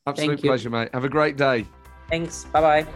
Absolute 0.07 0.41
pleasure, 0.41 0.69
mate. 0.69 0.89
Have 0.93 1.03
a 1.03 1.09
great 1.09 1.35
day. 1.35 1.65
Thanks. 2.09 2.45
Bye 2.45 2.61
bye. 2.61 2.87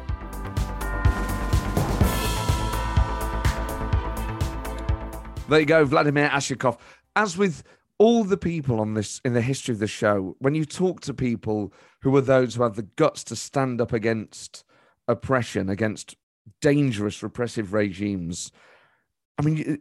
There 5.50 5.60
you 5.60 5.66
go, 5.66 5.84
Vladimir 5.84 6.30
Ashurkov. 6.30 6.78
As 7.16 7.36
with 7.36 7.64
all 7.98 8.24
the 8.24 8.38
people 8.38 8.80
on 8.80 8.94
this 8.94 9.20
in 9.26 9.34
the 9.34 9.42
history 9.42 9.74
of 9.74 9.80
the 9.80 9.88
show, 9.88 10.36
when 10.38 10.54
you 10.54 10.64
talk 10.64 11.02
to 11.02 11.14
people 11.14 11.74
who 12.02 12.16
are 12.16 12.22
those 12.22 12.54
who 12.54 12.62
have 12.62 12.76
the 12.76 12.84
guts 12.84 13.24
to 13.26 13.36
stand 13.36 13.82
up 13.82 13.92
against 13.92 14.64
oppression, 15.08 15.68
against 15.68 16.16
dangerous 16.62 17.24
repressive 17.24 17.74
regimes, 17.74 18.52
I 19.40 19.42
mean, 19.42 19.80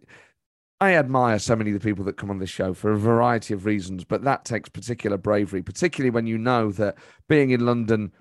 I 0.80 0.94
admire 0.94 1.40
so 1.40 1.56
many 1.56 1.70
of 1.70 1.80
the 1.80 1.84
people 1.84 2.04
that 2.04 2.16
come 2.16 2.30
on 2.30 2.38
this 2.38 2.50
show 2.50 2.72
for 2.72 2.92
a 2.92 2.98
variety 2.98 3.52
of 3.52 3.66
reasons, 3.66 4.04
but 4.04 4.22
that 4.22 4.44
takes 4.44 4.68
particular 4.68 5.16
bravery, 5.16 5.60
particularly 5.60 6.10
when 6.10 6.26
you 6.26 6.38
know 6.38 6.70
that 6.72 6.96
being 7.28 7.50
in 7.50 7.66
London 7.66 8.12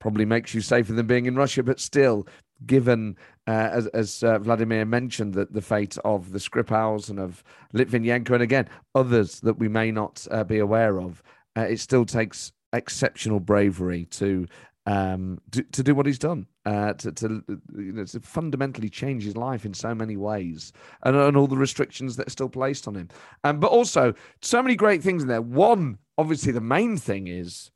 probably 0.00 0.24
makes 0.24 0.52
you 0.52 0.60
safer 0.60 0.92
than 0.92 1.06
being 1.06 1.26
in 1.26 1.36
Russia, 1.36 1.62
but 1.62 1.78
still, 1.78 2.26
given 2.66 3.16
uh, 3.46 3.68
as, 3.72 3.86
as 3.88 4.24
uh, 4.24 4.36
Vladimir 4.40 4.84
mentioned, 4.84 5.34
that 5.34 5.52
the 5.52 5.62
fate 5.62 5.96
of 6.04 6.32
the 6.32 6.40
Skripals 6.40 7.08
and 7.08 7.20
of 7.20 7.44
Litvinenko, 7.72 8.30
and 8.30 8.42
again 8.42 8.68
others 8.96 9.38
that 9.40 9.58
we 9.58 9.68
may 9.68 9.92
not 9.92 10.26
uh, 10.32 10.42
be 10.42 10.58
aware 10.58 11.00
of, 11.00 11.22
uh, 11.56 11.60
it 11.60 11.78
still 11.78 12.04
takes 12.04 12.50
exceptional 12.72 13.38
bravery 13.38 14.06
to 14.06 14.48
um, 14.86 15.38
to, 15.52 15.62
to 15.62 15.82
do 15.82 15.94
what 15.94 16.06
he's 16.06 16.18
done, 16.18 16.46
uh, 16.66 16.92
to, 16.94 17.12
to, 17.12 17.44
you 17.76 17.92
know, 17.92 18.04
to 18.04 18.20
fundamentally 18.20 18.88
change 18.88 19.24
his 19.24 19.36
life 19.36 19.64
in 19.64 19.74
so 19.74 19.94
many 19.94 20.16
ways, 20.16 20.72
and, 21.04 21.16
and 21.16 21.36
all 21.36 21.46
the 21.46 21.56
restrictions 21.56 22.16
that 22.16 22.26
are 22.26 22.30
still 22.30 22.48
placed 22.48 22.88
on 22.88 22.94
him. 22.94 23.08
Um, 23.44 23.60
but 23.60 23.70
also, 23.70 24.14
so 24.40 24.62
many 24.62 24.74
great 24.74 25.02
things 25.02 25.22
in 25.22 25.28
there. 25.28 25.42
One, 25.42 25.98
obviously, 26.18 26.52
the 26.52 26.60
main 26.60 26.96
thing 26.96 27.28
is 27.28 27.70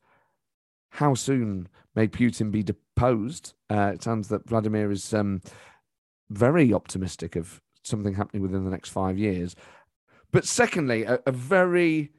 how 0.90 1.14
soon 1.14 1.68
may 1.94 2.08
Putin 2.08 2.50
be 2.50 2.62
deposed? 2.62 3.54
Uh, 3.70 3.92
it 3.94 4.02
sounds 4.02 4.28
that 4.28 4.48
Vladimir 4.48 4.90
is 4.90 5.14
um, 5.14 5.42
very 6.30 6.72
optimistic 6.72 7.36
of 7.36 7.60
something 7.82 8.14
happening 8.14 8.42
within 8.42 8.64
the 8.64 8.70
next 8.70 8.88
five 8.88 9.16
years. 9.16 9.54
But 10.32 10.44
secondly, 10.44 11.04
a, 11.04 11.20
a 11.24 11.32
very 11.32 12.10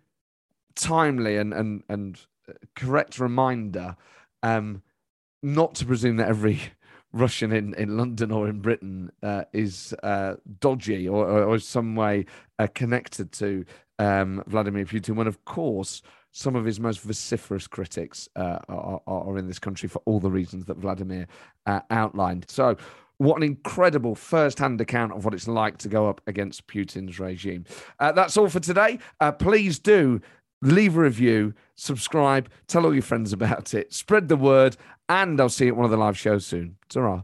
timely 0.76 1.38
and 1.38 1.54
and 1.54 1.84
and 1.90 2.20
correct 2.76 3.20
reminder 3.20 3.98
um, 4.44 4.82
not 5.44 5.76
to 5.76 5.86
presume 5.86 6.18
that 6.18 6.30
every 6.30 6.60
Russian 7.14 7.52
in, 7.52 7.74
in 7.76 7.98
London 7.98 8.32
or 8.32 8.48
in 8.48 8.60
Britain 8.60 9.12
uh, 9.24 9.44
is 9.54 9.94
uh, 10.04 10.36
dodgy 10.60 11.08
or, 11.08 11.26
or, 11.28 11.44
or 11.44 11.60
some 11.60 11.96
way 11.96 12.26
uh, 12.60 12.68
connected 12.74 13.32
to 13.34 13.66
um, 14.00 14.44
Vladimir 14.48 14.86
Putin, 14.86 15.16
when 15.16 15.28
of 15.28 15.44
course 15.46 16.02
some 16.32 16.56
of 16.56 16.66
his 16.66 16.80
most 16.80 17.02
vociferous 17.02 17.68
critics 17.68 18.30
uh, 18.36 18.60
are, 18.70 19.02
are, 19.08 19.38
in 19.40 19.48
this 19.48 19.58
country 19.58 19.90
for 19.90 20.02
all 20.06 20.20
the 20.20 20.30
reasons 20.30 20.66
that 20.66 20.78
Vladimir 20.78 21.28
uh, 21.66 21.80
outlined. 21.90 22.46
So, 22.48 22.78
what 23.18 23.38
an 23.38 23.44
incredible 23.44 24.14
first 24.14 24.60
hand 24.60 24.80
account 24.80 25.14
of 25.14 25.26
what 25.26 25.34
it's 25.34 25.48
like 25.48 25.80
to 25.80 25.90
go 25.90 26.08
up 26.08 26.22
against 26.28 26.68
Putin's 26.68 27.20
regime. 27.20 27.66
Uh, 28.00 28.12
that's 28.12 28.38
all 28.38 28.50
for 28.50 28.60
today. 28.60 29.00
Uh, 29.20 29.32
please 29.32 29.80
do 29.80 30.22
leave 30.62 30.98
a 30.98 31.02
review, 31.02 31.54
subscribe, 31.76 32.50
tell 32.68 32.86
all 32.86 32.94
your 32.94 33.04
friends 33.04 33.34
about 33.34 33.74
it, 33.74 33.94
spread 33.94 34.28
the 34.28 34.36
word, 34.36 34.78
and 35.10 35.40
I'll 35.40 35.50
see 35.50 35.66
you 35.66 35.72
at 35.72 35.78
one 35.78 35.86
of 35.86 35.92
the 35.92 35.98
live 35.98 36.18
shows 36.18 36.46
soon. 36.46 36.78
ta 36.90 37.24